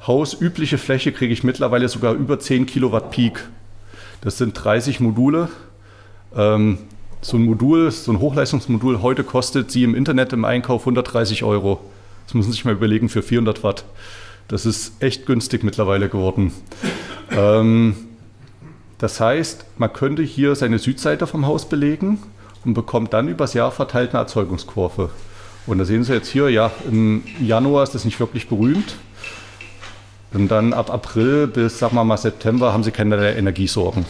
[0.04, 3.46] hausübliche Fläche kriege ich mittlerweile sogar über 10 Kilowatt Peak.
[4.20, 5.48] Das sind 30 Module.
[6.34, 6.78] Ähm,
[7.20, 11.78] so ein Modul, so ein Hochleistungsmodul heute kostet sie im Internet im Einkauf 130 Euro.
[12.26, 13.84] Das muss man sich mal überlegen für 400 Watt.
[14.48, 16.50] Das ist echt günstig mittlerweile geworden.
[17.30, 17.94] Ähm,
[19.00, 22.22] das heißt, man könnte hier seine Südseite vom Haus belegen
[22.66, 25.08] und bekommt dann übers Jahr verteilt eine Erzeugungskurve.
[25.66, 28.96] Und da sehen Sie jetzt hier, ja, im Januar ist das nicht wirklich berühmt.
[30.34, 34.04] Und dann ab April bis, sagen wir mal, September haben Sie keinerlei Energiesorgen.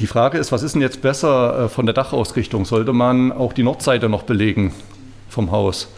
[0.00, 2.64] Die Frage ist, was ist denn jetzt besser äh, von der Dachausrichtung?
[2.64, 4.72] Sollte man auch die Nordseite noch belegen
[5.28, 5.88] vom Haus?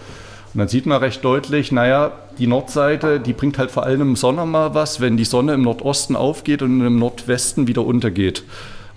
[0.52, 4.16] Und dann sieht man recht deutlich, naja, die Nordseite, die bringt halt vor allem im
[4.16, 8.44] Sommer mal was, wenn die Sonne im Nordosten aufgeht und im Nordwesten wieder untergeht.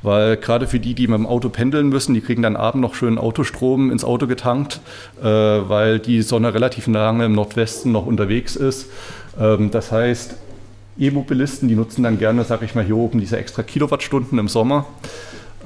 [0.03, 2.95] Weil gerade für die, die mit dem Auto pendeln müssen, die kriegen dann abend noch
[2.95, 4.81] schön Autostrom ins Auto getankt,
[5.21, 8.87] äh, weil die Sonne relativ lange im Nordwesten noch unterwegs ist.
[9.39, 10.35] Ähm, das heißt,
[10.97, 14.85] E-Mobilisten, die nutzen dann gerne, sage ich mal, hier oben diese extra Kilowattstunden im Sommer.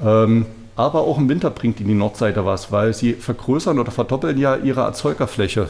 [0.04, 0.46] Ähm,
[0.76, 4.56] aber auch im Winter bringt ihnen die Nordseite was, weil sie vergrößern oder verdoppeln ja
[4.56, 5.68] ihre Erzeugerfläche.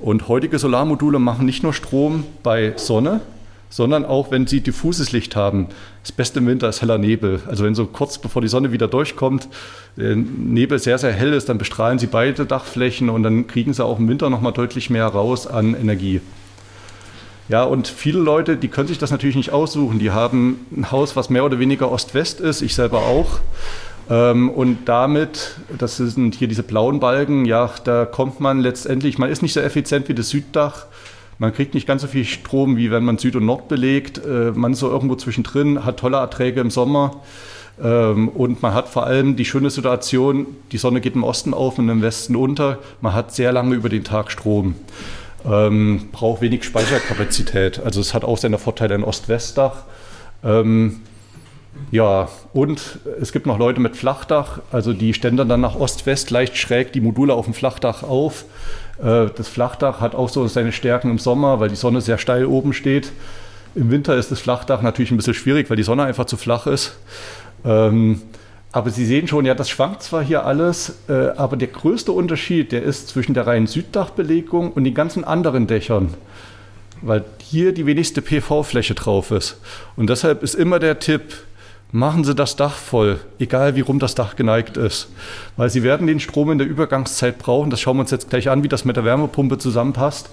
[0.00, 3.20] Und heutige Solarmodule machen nicht nur Strom bei Sonne,
[3.68, 5.68] sondern auch, wenn sie diffuses Licht haben.
[6.02, 7.40] Das Beste im Winter ist heller Nebel.
[7.46, 9.48] Also wenn so kurz bevor die Sonne wieder durchkommt,
[9.96, 13.84] der Nebel sehr, sehr hell ist, dann bestrahlen sie beide Dachflächen und dann kriegen sie
[13.84, 16.20] auch im Winter nochmal deutlich mehr raus an Energie.
[17.50, 19.98] Ja, und viele Leute, die können sich das natürlich nicht aussuchen.
[19.98, 23.40] Die haben ein Haus, was mehr oder weniger Ost-West ist, ich selber auch.
[24.10, 29.30] Ähm, und damit, das sind hier diese blauen Balken, ja, da kommt man letztendlich, man
[29.30, 30.86] ist nicht so effizient wie das Süddach,
[31.38, 34.18] man kriegt nicht ganz so viel Strom, wie wenn man Süd und Nord belegt.
[34.18, 37.22] Äh, man ist so irgendwo zwischendrin, hat tolle Erträge im Sommer.
[37.82, 41.78] Ähm, und man hat vor allem die schöne Situation, die Sonne geht im Osten auf
[41.78, 42.78] und im Westen unter.
[43.00, 44.74] Man hat sehr lange über den Tag Strom.
[45.46, 47.80] Ähm, braucht wenig Speicherkapazität.
[47.82, 49.84] Also es hat auch seine Vorteile ein Ost-West-Dach.
[50.44, 51.00] Ähm,
[51.90, 56.56] ja, und es gibt noch Leute mit Flachdach, also die ständern dann nach Ost-West leicht
[56.56, 58.44] schräg die Module auf dem Flachdach auf.
[59.02, 62.46] Äh, das Flachdach hat auch so seine Stärken im Sommer, weil die Sonne sehr steil
[62.46, 63.12] oben steht.
[63.74, 66.66] Im Winter ist das Flachdach natürlich ein bisschen schwierig, weil die Sonne einfach zu flach
[66.66, 66.96] ist.
[67.64, 68.22] Ähm,
[68.72, 72.70] aber Sie sehen schon, ja, das schwankt zwar hier alles, äh, aber der größte Unterschied,
[72.72, 76.14] der ist zwischen der reinen Süddachbelegung und den ganzen anderen Dächern,
[77.02, 79.60] weil hier die wenigste PV-Fläche drauf ist.
[79.96, 81.34] Und deshalb ist immer der Tipp,
[81.92, 85.08] machen Sie das Dach voll, egal wie rum das Dach geneigt ist.
[85.56, 87.70] Weil Sie werden den Strom in der Übergangszeit brauchen.
[87.70, 90.30] Das schauen wir uns jetzt gleich an, wie das mit der Wärmepumpe zusammenpasst.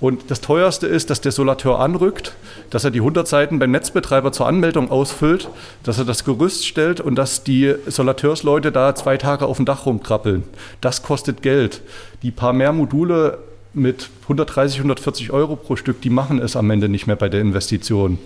[0.00, 2.34] Und das teuerste ist, dass der Solateur anrückt,
[2.70, 5.50] dass er die 100 Seiten beim Netzbetreiber zur Anmeldung ausfüllt,
[5.82, 9.84] dass er das Gerüst stellt und dass die Solateursleute da zwei Tage auf dem Dach
[9.84, 10.44] rumkrabbeln.
[10.80, 11.82] Das kostet Geld.
[12.22, 13.38] Die paar mehr Module
[13.74, 17.40] mit 130, 140 Euro pro Stück, die machen es am Ende nicht mehr bei der
[17.40, 18.18] Investition.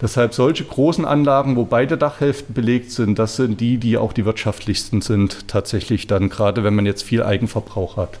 [0.00, 4.24] Deshalb solche großen Anlagen, wo beide Dachhälften belegt sind, das sind die, die auch die
[4.24, 8.18] wirtschaftlichsten sind, tatsächlich dann, gerade wenn man jetzt viel Eigenverbrauch hat.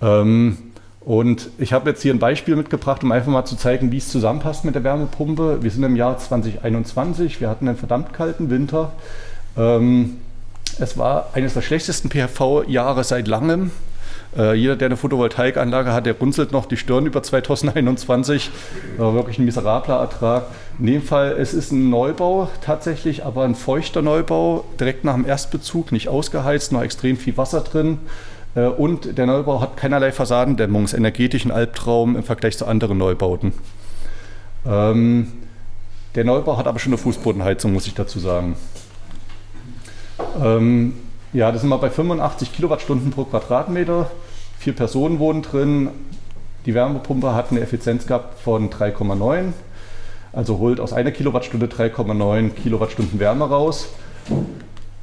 [0.00, 0.56] Ähm,
[1.00, 4.10] und ich habe jetzt hier ein Beispiel mitgebracht, um einfach mal zu zeigen, wie es
[4.10, 5.62] zusammenpasst mit der Wärmepumpe.
[5.62, 8.92] Wir sind im Jahr 2021, wir hatten einen verdammt kalten Winter.
[9.56, 10.18] Ähm,
[10.78, 13.70] es war eines der schlechtesten PHV-Jahre seit langem.
[14.36, 18.50] Äh, jeder, der eine Photovoltaikanlage hat, der runzelt noch die Stirn über 2021.
[18.96, 20.44] War wirklich ein miserabler Ertrag.
[20.78, 25.26] In dem Fall, es ist ein Neubau tatsächlich, aber ein feuchter Neubau, direkt nach dem
[25.26, 27.98] Erstbezug, nicht ausgeheizt, noch extrem viel Wasser drin.
[28.54, 32.98] Äh, und der Neubau hat keinerlei Fassadendämmung, ist energetisch ein Albtraum im Vergleich zu anderen
[32.98, 33.52] Neubauten.
[34.64, 35.32] Ähm,
[36.14, 38.56] der Neubau hat aber schon eine Fußbodenheizung, muss ich dazu sagen.
[40.42, 40.94] Ähm,
[41.32, 44.10] ja, das sind wir bei 85 Kilowattstunden pro Quadratmeter.
[44.58, 45.88] Vier Personen wohnen drin.
[46.66, 49.52] Die Wärmepumpe hat eine Effizienz gehabt von 3,9.
[50.32, 53.88] Also holt aus einer Kilowattstunde 3,9 Kilowattstunden Wärme raus.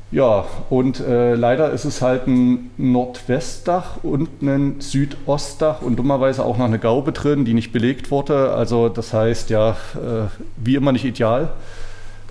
[0.10, 6.58] Ja, und äh, leider ist es halt ein Nordwestdach und ein Südostdach und dummerweise auch
[6.58, 8.54] noch eine Gaube drin, die nicht belegt wurde.
[8.54, 11.50] Also das heißt ja, äh, wie immer nicht ideal.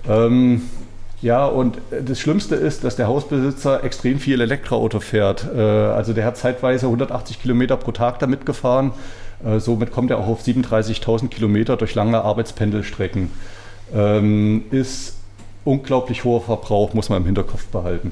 [0.09, 0.63] Ähm,
[1.21, 5.47] ja, und das Schlimmste ist, dass der Hausbesitzer extrem viel Elektroauto fährt.
[5.53, 8.91] Äh, also der hat zeitweise 180 Kilometer pro Tag damit gefahren.
[9.43, 13.31] Äh, somit kommt er auch auf 37.000 Kilometer durch lange Arbeitspendelstrecken.
[13.95, 15.15] Ähm, ist
[15.65, 18.11] unglaublich hoher Verbrauch, muss man im Hinterkopf behalten.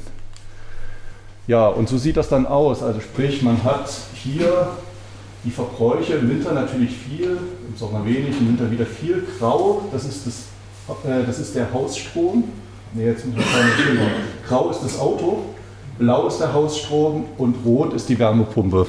[1.48, 2.82] Ja, und so sieht das dann aus.
[2.82, 4.70] Also sprich, man hat hier
[5.44, 7.38] die Verbräuche, im Winter natürlich viel,
[7.68, 9.24] im Sommer wenig, im Winter wieder viel.
[9.38, 10.46] Grau, das ist, das,
[11.06, 12.46] äh, das ist der Hausstrom.
[12.98, 14.00] Nee, jetzt muss ich sagen,
[14.48, 15.40] Grau ist das Auto,
[16.00, 18.88] blau ist der Hausstrom und rot ist die Wärmepumpe.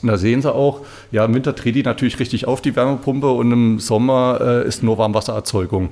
[0.00, 3.30] Und da sehen Sie auch, ja, im Winter dreht die natürlich richtig auf, die Wärmepumpe,
[3.30, 5.90] und im Sommer äh, ist nur Warmwassererzeugung,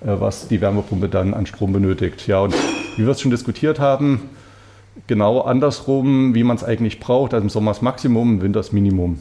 [0.00, 2.26] äh, was die Wärmepumpe dann an Strom benötigt.
[2.26, 2.54] Ja, und
[2.96, 4.22] wie wir es schon diskutiert haben,
[5.08, 7.34] genau andersrum, wie man es eigentlich braucht.
[7.34, 9.18] Also im Sommer das Maximum, im Winter das Minimum.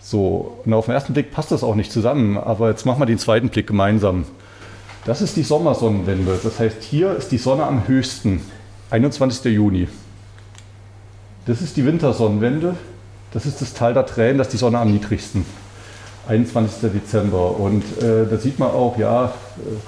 [0.00, 3.06] So, und auf den ersten Blick passt das auch nicht zusammen, aber jetzt machen wir
[3.06, 4.24] den zweiten Blick gemeinsam.
[5.04, 6.38] Das ist die Sommersonnenwende.
[6.42, 8.40] Das heißt, hier ist die Sonne am höchsten,
[8.90, 9.52] 21.
[9.52, 9.88] Juni.
[11.46, 12.74] Das ist die Wintersonnenwende.
[13.32, 15.44] Das ist das Tal der Tränen, das ist die Sonne am niedrigsten.
[16.28, 16.90] 21.
[16.92, 17.58] Dezember.
[17.58, 19.32] Und äh, da sieht man auch, ja,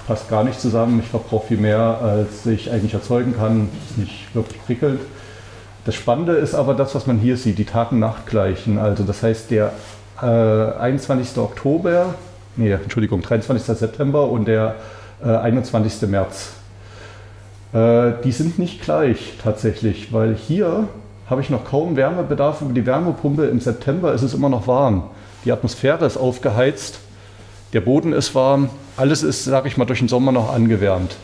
[0.07, 0.99] passt gar nicht zusammen.
[0.99, 3.69] Ich verbrauche viel mehr, als ich eigentlich erzeugen kann.
[3.89, 4.99] Ist nicht wirklich prickelnd.
[5.85, 8.79] Das Spannende ist aber das, was man hier sieht, die Tag-Nacht-Gleichen.
[8.79, 9.73] Also das heißt, der
[10.21, 11.37] äh, 21.
[11.37, 12.15] Oktober,
[12.55, 13.77] nee, Entschuldigung, 23.
[13.77, 14.75] September und der
[15.23, 16.09] äh, 21.
[16.09, 16.53] März.
[17.73, 20.87] Äh, die sind nicht gleich tatsächlich, weil hier
[21.29, 23.45] habe ich noch kaum Wärmebedarf über die Wärmepumpe.
[23.45, 25.03] Im September ist es immer noch warm.
[25.45, 26.99] Die Atmosphäre ist aufgeheizt,
[27.73, 31.15] der Boden ist warm, alles ist, sage ich mal, durch den Sommer noch angewärmt.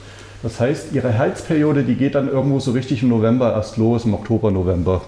[0.43, 4.13] Das heißt, ihre Heizperiode, die geht dann irgendwo so richtig im November erst los, im
[4.13, 5.01] Oktober, November.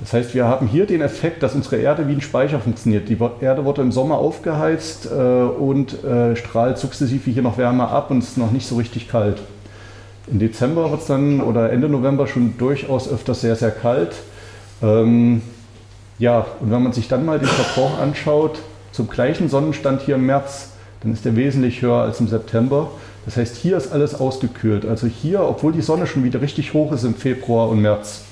[0.00, 3.08] Das heißt, wir haben hier den Effekt, dass unsere Erde wie ein Speicher funktioniert.
[3.08, 8.10] Die Erde wurde im Sommer aufgeheizt äh, und äh, strahlt sukzessive hier noch Wärme ab
[8.10, 9.38] und es ist noch nicht so richtig kalt.
[10.28, 14.14] Im Dezember wird es dann oder Ende November schon durchaus öfters sehr, sehr kalt.
[14.82, 15.42] Ähm,
[16.18, 18.60] ja, und wenn man sich dann mal den Verbrauch anschaut,
[18.92, 20.70] zum gleichen Sonnenstand hier im März,
[21.02, 22.90] dann ist der wesentlich höher als im September.
[23.24, 24.86] Das heißt, hier ist alles ausgekühlt.
[24.86, 28.22] Also hier, obwohl die Sonne schon wieder richtig hoch ist im Februar und März,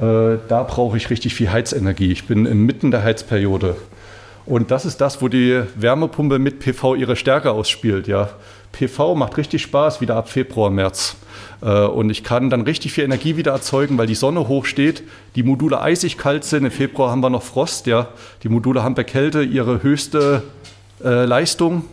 [0.00, 2.12] äh, da brauche ich richtig viel Heizenergie.
[2.12, 3.76] Ich bin inmitten der Heizperiode.
[4.44, 8.08] Und das ist das, wo die Wärmepumpe mit PV ihre Stärke ausspielt.
[8.08, 8.30] Ja.
[8.72, 11.16] PV macht richtig Spaß wieder ab Februar, März.
[11.60, 15.04] Äh, und ich kann dann richtig viel Energie wieder erzeugen, weil die Sonne hoch steht,
[15.36, 16.64] die Module eisig kalt sind.
[16.64, 17.86] Im Februar haben wir noch Frost.
[17.86, 18.08] Ja.
[18.42, 20.42] Die Module haben bei Kälte ihre höchste
[21.04, 21.84] äh, Leistung.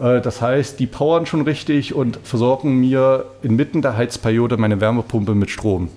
[0.00, 5.34] Äh, das heißt, die powern schon richtig und versorgen mir inmitten der Heizperiode meine Wärmepumpe
[5.34, 5.88] mit Strom.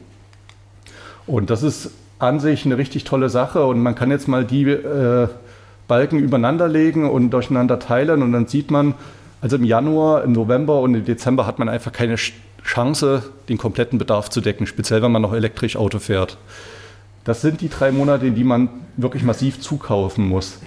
[1.30, 4.64] Und das ist an sich eine richtig tolle Sache und man kann jetzt mal die
[4.64, 5.28] äh,
[5.88, 8.96] Balken übereinander legen und durcheinander teilen und dann sieht man,
[9.40, 14.00] also im Januar, im November und im Dezember hat man einfach keine Chance, den kompletten
[14.00, 16.38] Bedarf zu decken, speziell wenn man noch elektrisch Auto fährt.
[17.26, 18.68] Das sind die drei Monate, in die man
[18.98, 20.58] wirklich massiv zukaufen muss.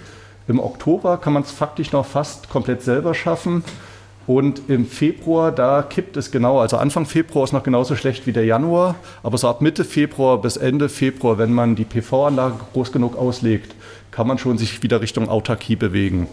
[0.47, 3.65] Im Oktober kann man es faktisch noch fast komplett selber schaffen.
[4.27, 6.61] Und im Februar, da kippt es genau.
[6.61, 8.95] Also Anfang Februar ist noch genauso schlecht wie der Januar.
[9.23, 13.75] Aber so ab Mitte Februar bis Ende Februar, wenn man die PV-Anlage groß genug auslegt,
[14.11, 16.29] kann man schon sich wieder Richtung Autarkie bewegen.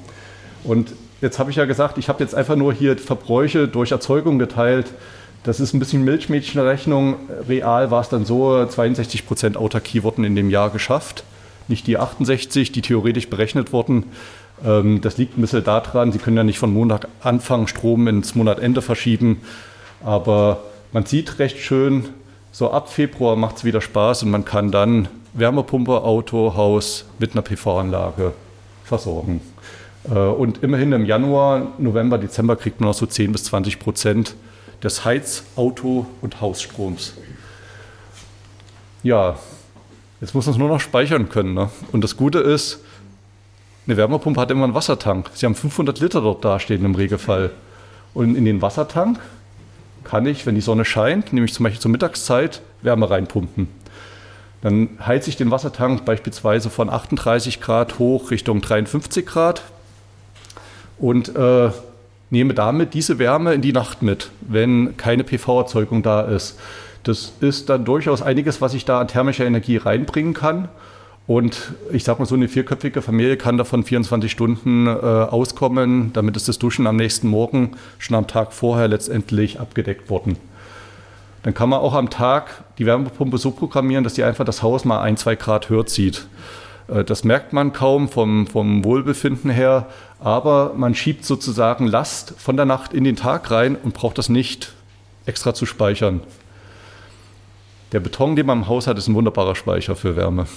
[0.64, 4.38] Und jetzt habe ich ja gesagt, ich habe jetzt einfach nur hier Verbräuche durch Erzeugung
[4.38, 4.88] geteilt.
[5.44, 7.16] Das ist ein bisschen Milchmädchenrechnung.
[7.48, 11.24] Real war es dann so, 62 Prozent Autarkie wurden in dem Jahr geschafft.
[11.70, 14.06] Nicht die 68, die theoretisch berechnet wurden.
[14.66, 18.36] Ähm, das liegt ein bisschen daran, Sie können ja nicht von Montag anfangen, Strom ins
[18.36, 19.42] Monatende verschieben.
[20.04, 22.06] Aber man sieht recht schön,
[22.52, 27.34] so ab Februar macht es wieder Spaß und man kann dann Wärmepumpe, Auto, Haus mit
[27.34, 28.34] einer PV-Anlage
[28.84, 29.42] versorgen.
[30.10, 34.36] Äh, und immerhin im Januar, November, Dezember kriegt man noch so 10 bis 20 Prozent
[34.84, 37.14] des Heiz-, Auto- und Hausstroms.
[39.04, 39.38] Ja,
[40.22, 41.54] jetzt muss man es nur noch speichern können.
[41.54, 41.70] Ne?
[41.92, 42.80] Und das Gute ist,
[43.90, 45.32] eine Wärmepumpe hat immer einen Wassertank.
[45.34, 47.50] Sie haben 500 Liter dort dastehen im Regelfall.
[48.14, 49.20] Und in den Wassertank
[50.04, 53.68] kann ich, wenn die Sonne scheint, nämlich zum Beispiel zur Mittagszeit, Wärme reinpumpen.
[54.62, 59.64] Dann heize ich den Wassertank beispielsweise von 38 Grad hoch Richtung 53 Grad
[61.00, 61.72] und äh,
[62.30, 66.60] nehme damit diese Wärme in die Nacht mit, wenn keine PV-Erzeugung da ist.
[67.04, 70.68] Das ist dann durchaus einiges, was ich da an thermischer Energie reinbringen kann
[71.30, 76.12] Und ich sage mal, so eine vierköpfige Familie kann davon 24 Stunden äh, auskommen.
[76.12, 80.38] Damit ist das Duschen am nächsten Morgen schon am Tag vorher letztendlich abgedeckt worden.
[81.44, 84.86] Dann kann man auch am Tag die Wärmepumpe so programmieren, dass die einfach das Haus
[84.86, 86.26] mal ein, zwei Grad höher zieht.
[86.88, 89.86] Äh, das merkt man kaum vom, vom Wohlbefinden her,
[90.20, 94.30] aber man schiebt sozusagen Last von der Nacht in den Tag rein und braucht das
[94.30, 94.74] nicht
[95.28, 96.22] extra zu speichern.
[97.92, 100.48] Der Beton, den man im Haus hat, ist ein wunderbarer Speicher für Wärme.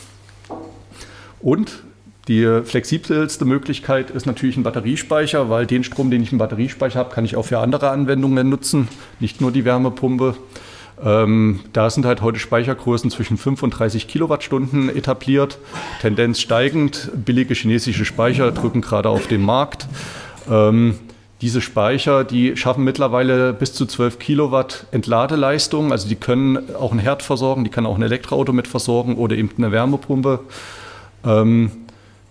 [1.43, 1.83] Und
[2.29, 7.13] die flexibelste Möglichkeit ist natürlich ein Batteriespeicher, weil den Strom, den ich im Batteriespeicher habe,
[7.13, 8.89] kann ich auch für andere Anwendungen nutzen,
[9.19, 10.37] nicht nur die Wärmepumpe.
[11.05, 15.59] Ähm, da sind halt heute Speichergrößen zwischen 5 und 30 Kilowattstunden etabliert,
[16.01, 17.11] Tendenz steigend.
[17.13, 19.89] Billige chinesische Speicher drücken gerade auf den Markt.
[20.49, 20.95] Ähm,
[21.41, 25.91] diese Speicher, die schaffen mittlerweile bis zu 12 Kilowatt Entladeleistung.
[25.91, 29.35] Also die können auch ein Herd versorgen, die kann auch ein Elektroauto mit versorgen oder
[29.35, 30.39] eben eine Wärmepumpe.
[31.25, 31.71] Ähm,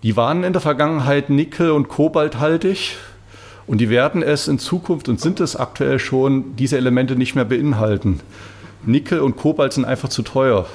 [0.02, 2.96] die waren in der Vergangenheit nickel- und kobalthaltig
[3.66, 7.44] und die werden es in Zukunft und sind es aktuell schon, diese Elemente nicht mehr
[7.44, 8.20] beinhalten.
[8.84, 10.66] Nickel und Kobalt sind einfach zu teuer,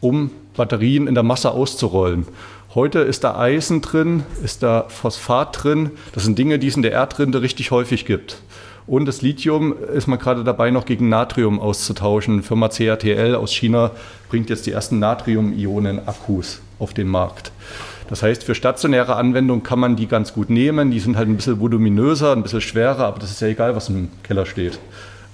[0.00, 2.26] um Batterien in der Masse auszurollen.
[2.74, 5.92] Heute ist da Eisen drin, ist da Phosphat drin.
[6.12, 8.42] Das sind Dinge, die es in der Erdrinde richtig häufig gibt.
[8.86, 12.42] Und das Lithium ist man gerade dabei, noch gegen Natrium auszutauschen.
[12.42, 13.92] Firma CATL aus China
[14.28, 17.52] bringt jetzt die ersten Natrium-Ionen-Akkus auf den Markt.
[18.08, 20.90] Das heißt, für stationäre Anwendungen kann man die ganz gut nehmen.
[20.90, 23.88] Die sind halt ein bisschen voluminöser, ein bisschen schwerer, aber das ist ja egal, was
[23.90, 24.78] im Keller steht.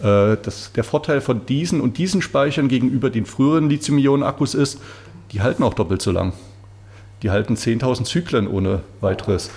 [0.01, 4.81] Äh, das, der Vorteil von diesen und diesen Speichern gegenüber den früheren Lithium-Ionen-Akkus ist,
[5.33, 6.33] die halten auch doppelt so lang.
[7.23, 9.51] Die halten 10.000 Zyklen ohne weiteres.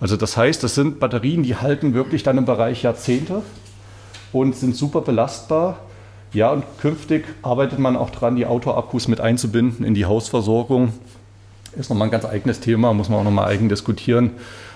[0.00, 3.42] Also das heißt, das sind Batterien, die halten wirklich dann im Bereich Jahrzehnte
[4.32, 5.78] und sind super belastbar.
[6.32, 10.92] Ja, und künftig arbeitet man auch dran, die Autoakkus mit einzubinden in die Hausversorgung.
[11.78, 14.30] Ist nochmal ein ganz eigenes Thema, muss man auch nochmal eigen diskutieren.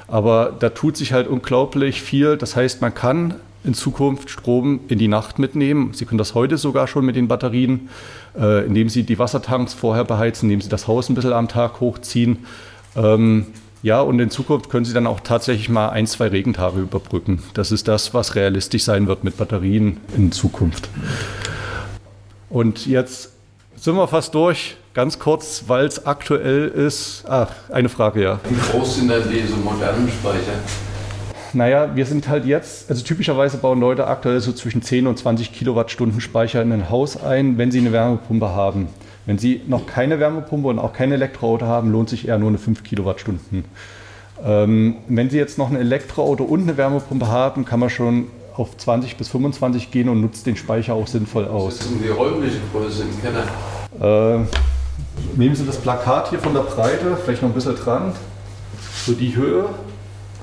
[0.07, 2.37] Aber da tut sich halt unglaublich viel.
[2.37, 5.93] Das heißt, man kann in Zukunft Strom in die Nacht mitnehmen.
[5.95, 7.89] Sie können das heute sogar schon mit den Batterien,
[8.39, 11.81] äh, indem Sie die Wassertanks vorher beheizen, indem Sie das Haus ein bisschen am Tag
[11.81, 12.39] hochziehen.
[12.97, 13.47] Ähm,
[13.83, 17.43] ja, und in Zukunft können Sie dann auch tatsächlich mal ein, zwei Regentage überbrücken.
[17.55, 20.89] Das ist das, was realistisch sein wird mit Batterien in Zukunft.
[22.51, 23.30] Und jetzt
[23.81, 24.77] sind wir fast durch.
[24.93, 27.25] Ganz kurz, weil es aktuell ist.
[27.29, 28.41] Ach, eine Frage, ja.
[28.49, 30.53] Wie groß sind denn diese modernen Speicher?
[31.53, 35.53] Naja, wir sind halt jetzt, also typischerweise bauen Leute aktuell so zwischen 10 und 20
[35.53, 38.89] Kilowattstunden Speicher in ein Haus ein, wenn sie eine Wärmepumpe haben.
[39.27, 42.59] Wenn Sie noch keine Wärmepumpe und auch kein Elektroauto haben, lohnt sich eher nur eine
[42.59, 43.65] 5 Kilowattstunden.
[44.45, 48.29] Ähm, wenn Sie jetzt noch ein Elektroauto und eine Wärmepumpe haben, kann man schon
[48.61, 51.79] auf 20 bis 25 gehen und nutzt den Speicher auch sinnvoll aus.
[51.79, 54.39] Was ist denn die räumliche Größe im Keller?
[54.39, 54.45] Äh,
[55.37, 58.13] nehmen Sie das Plakat hier von der Breite, vielleicht noch ein bisschen dran,
[59.07, 59.67] so die Höhe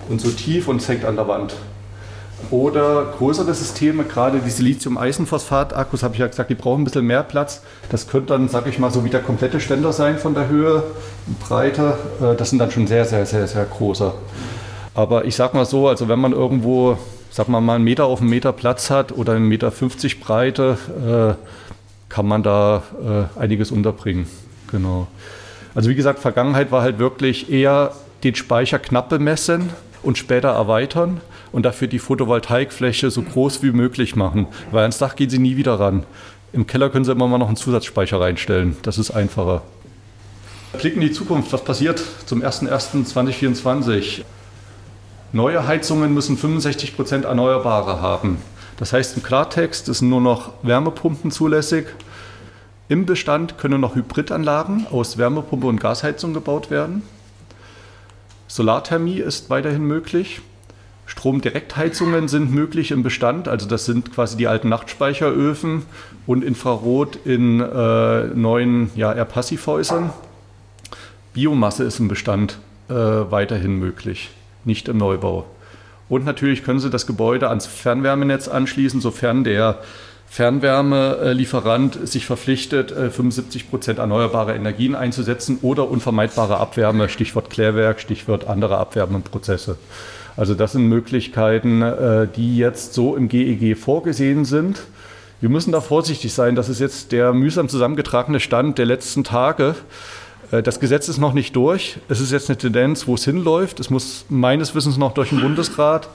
[0.10, 1.56] und so tief und es hängt an der Wand.
[2.52, 7.24] Oder größere Systeme, gerade die Silizium-Eisenphosphat-Akkus, habe ich ja gesagt, die brauchen ein bisschen mehr
[7.24, 7.62] Platz.
[7.90, 10.84] Das könnte dann, sage ich mal, so wie der komplette Ständer sein von der Höhe,
[11.48, 11.98] Breite.
[12.22, 14.14] Äh, das sind dann schon sehr, sehr, sehr, sehr große.
[14.94, 16.98] Aber ich sage mal so, also wenn man irgendwo,
[17.38, 21.38] sag mal, mal einen Meter auf einen Meter Platz hat oder einen Meter 50 Breite,
[21.38, 22.82] äh, kann man da
[23.38, 24.26] äh, einiges unterbringen.
[24.72, 25.06] Genau.
[25.76, 29.70] Also wie gesagt, Vergangenheit war halt wirklich eher den Speicher knapp bemessen
[30.02, 31.22] und später erweitern
[31.52, 35.58] und dafür die Photovoltaikfläche so groß wie möglich machen, weil ans Dach gehen sie nie
[35.58, 36.08] wieder ran.
[36.54, 38.78] Im Keller können sie immer mal noch einen Zusatzspeicher reinstellen.
[38.82, 39.62] Das ist einfacher.
[40.80, 41.54] Blicken in die Zukunft.
[41.54, 44.24] Was passiert zum 01.01.2024?
[45.38, 48.40] Neue Heizungen müssen 65 Prozent Erneuerbare haben.
[48.78, 51.86] Das heißt im Klartext, es sind nur noch Wärmepumpen zulässig.
[52.90, 57.04] Im Bestand können noch Hybridanlagen aus Wärmepumpe und Gasheizung gebaut werden.
[58.48, 60.42] Solarthermie ist weiterhin möglich.
[61.06, 65.86] Stromdirektheizungen sind möglich im Bestand, also das sind quasi die alten Nachtspeicheröfen
[66.26, 70.10] und Infrarot in äh, neuen ja, eher Passivhäusern.
[71.34, 72.58] Biomasse ist im Bestand
[72.90, 74.32] äh, weiterhin möglich,
[74.68, 75.46] nicht im Neubau.
[76.10, 79.80] Und natürlich können Sie das Gebäude ans Fernwärmenetz anschließen, sofern der
[80.30, 88.48] Fernwärmelieferant sich verpflichtet, 75 äh, Prozent erneuerbare Energien einzusetzen oder unvermeidbare Abwärme, Stichwort Klärwerk, Stichwort
[88.48, 89.78] andere Abwärmeprozesse.
[90.36, 94.82] Also das sind Möglichkeiten, äh, die jetzt so im GEG e vorgesehen sind.
[95.40, 96.56] Wir müssen da vorsichtig sein.
[96.56, 99.76] Das ist jetzt der mühsam zusammengetragene Stand der letzten Tage.
[100.52, 101.98] Äh, das Gesetz ist noch nicht durch.
[102.10, 103.80] Es ist jetzt eine Tendenz, wo es hinläuft.
[103.80, 106.10] Es muss meines Wissens noch durch den Bundesrat.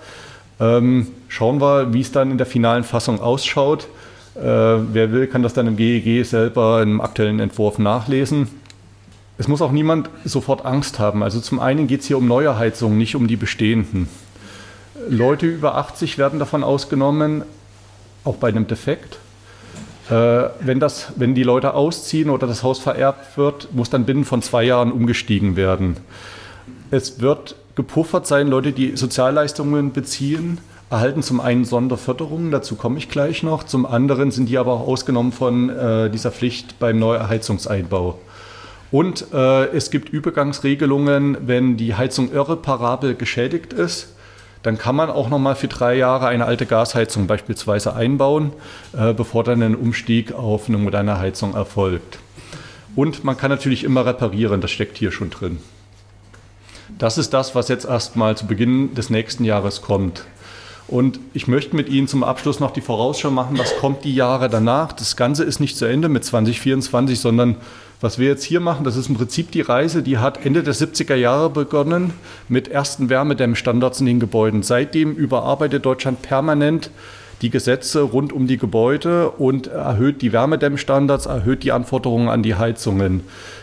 [0.61, 3.89] Ähm, schauen wir, wie es dann in der finalen Fassung ausschaut.
[4.35, 8.49] Äh, wer will, kann das dann im GEG e selber im aktuellen Entwurf nachlesen.
[9.39, 11.23] es muss auch niemand sofort Angst haben.
[11.23, 14.09] Also zum einen geht es hier um neue Heizungen, nicht um die bestehenden.
[15.09, 17.43] Leute über 80 werden davon ausgenommen,
[18.25, 19.19] auch bei einem Defekt.
[20.11, 24.25] Äh, wenn, das, wenn die Leute ausziehen oder das Haus vererbt wird, muss dann binnen
[24.25, 25.97] von zwei Jahren umgestiegen werden.
[26.91, 30.59] Es wird gepuffert sein, Leute, die Sozialleistungen beziehen,
[30.91, 34.87] erhalten zum einen Sonderförderungen, dazu komme ich gleich noch, zum anderen sind die aber auch
[34.87, 38.19] ausgenommen von äh, dieser Pflicht beim Neuheizungseinbau.
[38.91, 44.12] Und äh, es gibt Übergangsregelungen, wenn die Heizung irreparabel geschädigt ist,
[44.63, 48.53] dann kann man auch noch mal für drei Jahre eine alte Gasheizung beispielsweise einbauen,
[48.97, 52.19] äh, bevor dann ein Umstieg auf eine moderne Heizung erfolgt.
[52.95, 55.59] Und man kann natürlich immer reparieren, das steckt hier schon drin.
[56.99, 60.25] Das ist das, was jetzt erstmal zu Beginn des nächsten Jahres kommt.
[60.89, 64.51] Und ich möchte mit Ihnen zum Abschluss noch die Vorausschau machen, was kommt die Jahre
[64.51, 64.93] danach.
[64.93, 67.57] Das Ganze ist nicht zu Ende mit 2024, sondern
[68.03, 70.75] was wir jetzt hier machen, das ist im Prinzip die Reise, die hat Ende der
[70.75, 72.13] 70er Jahre begonnen
[72.49, 74.65] mit ersten Wärmedämmstandards in den Gebäuden.
[74.65, 76.91] Seitdem überarbeitet Deutschland permanent
[77.43, 82.57] die Gesetze rund um die Gebäude und erhöht die Wärmedämmstandards, erhöht die Anforderungen an die
[82.57, 83.23] Heizungen.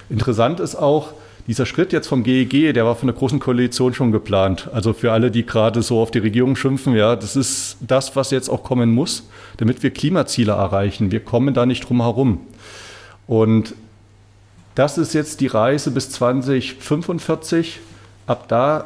[0.10, 1.14] Interessant ist auch,
[1.48, 4.70] dieser Schritt jetzt vom GEG, der war von der Großen Koalition schon geplant.
[4.72, 8.32] Also für alle, die gerade so auf die Regierung schimpfen, ja, das ist das, was
[8.32, 9.28] jetzt auch kommen muss,
[9.58, 11.12] damit wir Klimaziele erreichen.
[11.12, 12.40] Wir kommen da nicht drum herum.
[13.26, 13.74] Und
[14.76, 17.80] das ist jetzt die Reise bis 2045.
[18.28, 18.86] Ab da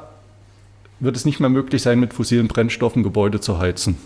[0.99, 3.97] wird es nicht mehr möglich sein, mit fossilen Brennstoffen Gebäude zu heizen.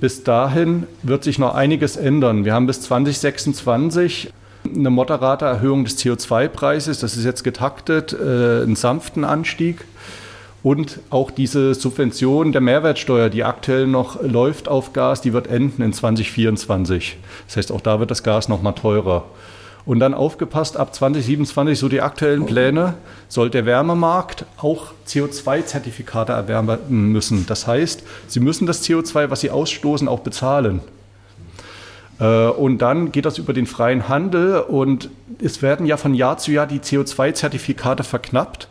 [0.00, 2.44] Bis dahin wird sich noch einiges ändern.
[2.44, 4.32] Wir haben bis 2026
[4.64, 7.00] eine moderate Erhöhung des CO2-Preises.
[7.00, 9.84] Das ist jetzt getaktet, äh, einen sanften Anstieg.
[10.62, 15.82] Und auch diese Subvention der Mehrwertsteuer, die aktuell noch läuft auf Gas, die wird enden
[15.82, 17.16] in 2024.
[17.46, 19.24] Das heißt, auch da wird das Gas noch mal teurer.
[19.88, 22.92] Und dann aufgepasst, ab 2027, so die aktuellen Pläne,
[23.28, 27.46] soll der Wärmemarkt auch CO2-Zertifikate erwärmen müssen.
[27.46, 30.82] Das heißt, Sie müssen das CO2, was Sie ausstoßen, auch bezahlen.
[32.20, 35.08] Äh, und dann geht das über den freien Handel und
[35.42, 38.68] es werden ja von Jahr zu Jahr die CO2-Zertifikate verknappt,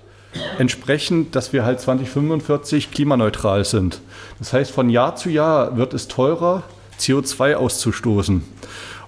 [0.59, 4.01] entsprechend, dass wir halt 2045 klimaneutral sind.
[4.37, 6.61] Das heißt, von Jahr zu Jahr wird es teurer,
[6.99, 8.43] CO2 auszustoßen.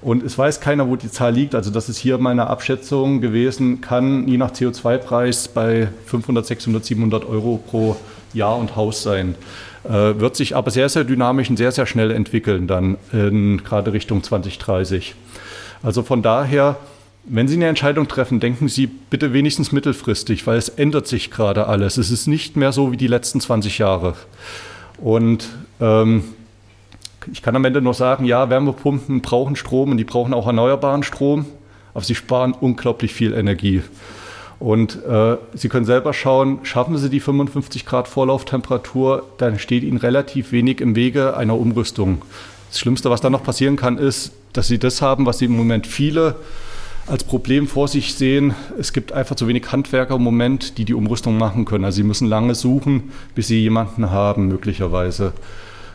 [0.01, 1.55] Und es weiß keiner, wo die Zahl liegt.
[1.55, 7.25] Also das ist hier meine Abschätzung gewesen, kann je nach CO2-Preis bei 500, 600, 700
[7.25, 7.97] Euro pro
[8.33, 9.35] Jahr und Haus sein.
[9.83, 14.23] Äh, wird sich aber sehr, sehr dynamisch und sehr, sehr schnell entwickeln dann gerade Richtung
[14.23, 15.15] 2030.
[15.83, 16.77] Also von daher,
[17.25, 21.67] wenn Sie eine Entscheidung treffen, denken Sie bitte wenigstens mittelfristig, weil es ändert sich gerade
[21.67, 21.97] alles.
[21.97, 24.15] Es ist nicht mehr so wie die letzten 20 Jahre.
[24.97, 25.47] Und
[25.79, 26.23] ähm,
[27.31, 31.03] ich kann am Ende nur sagen, ja, Wärmepumpen brauchen Strom und die brauchen auch erneuerbaren
[31.03, 31.45] Strom,
[31.93, 33.81] aber sie sparen unglaublich viel Energie.
[34.59, 39.97] Und äh, Sie können selber schauen, schaffen Sie die 55 Grad Vorlauftemperatur, dann steht Ihnen
[39.97, 42.23] relativ wenig im Wege einer Umrüstung.
[42.69, 45.55] Das Schlimmste, was dann noch passieren kann, ist, dass Sie das haben, was Sie im
[45.55, 46.35] Moment viele
[47.07, 48.53] als Problem vor sich sehen.
[48.77, 51.85] Es gibt einfach zu wenig Handwerker im Moment, die die Umrüstung machen können.
[51.85, 55.31] Also Sie müssen lange suchen, bis Sie jemanden haben, möglicherweise.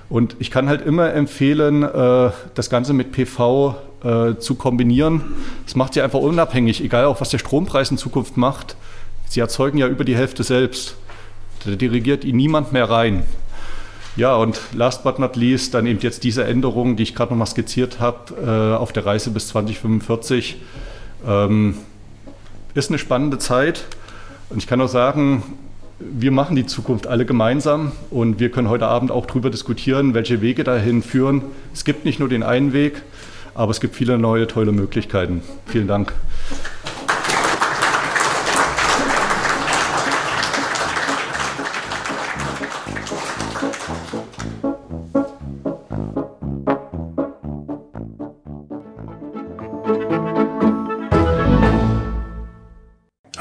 [0.08, 5.22] Und ich kann halt immer empfehlen, äh, das Ganze mit PV äh, zu kombinieren.
[5.64, 8.76] Das macht sie einfach unabhängig, egal auch was der Strompreis in Zukunft macht.
[9.28, 10.96] Sie erzeugen ja über die Hälfte selbst.
[11.64, 13.24] Da dirigiert ihnen niemand mehr rein.
[14.16, 17.48] Ja, und last but not least dann eben jetzt diese Änderung, die ich gerade nochmal
[17.48, 20.56] skizziert habe, äh, auf der Reise bis 2045.
[21.26, 21.76] Ähm,
[22.74, 23.86] ist eine spannende Zeit.
[24.50, 25.42] Und ich kann auch sagen,
[25.98, 30.40] wir machen die Zukunft alle gemeinsam und wir können heute Abend auch darüber diskutieren, welche
[30.40, 31.42] Wege dahin führen.
[31.72, 33.02] Es gibt nicht nur den einen Weg,
[33.54, 35.42] aber es gibt viele neue, tolle Möglichkeiten.
[35.66, 36.12] Vielen Dank.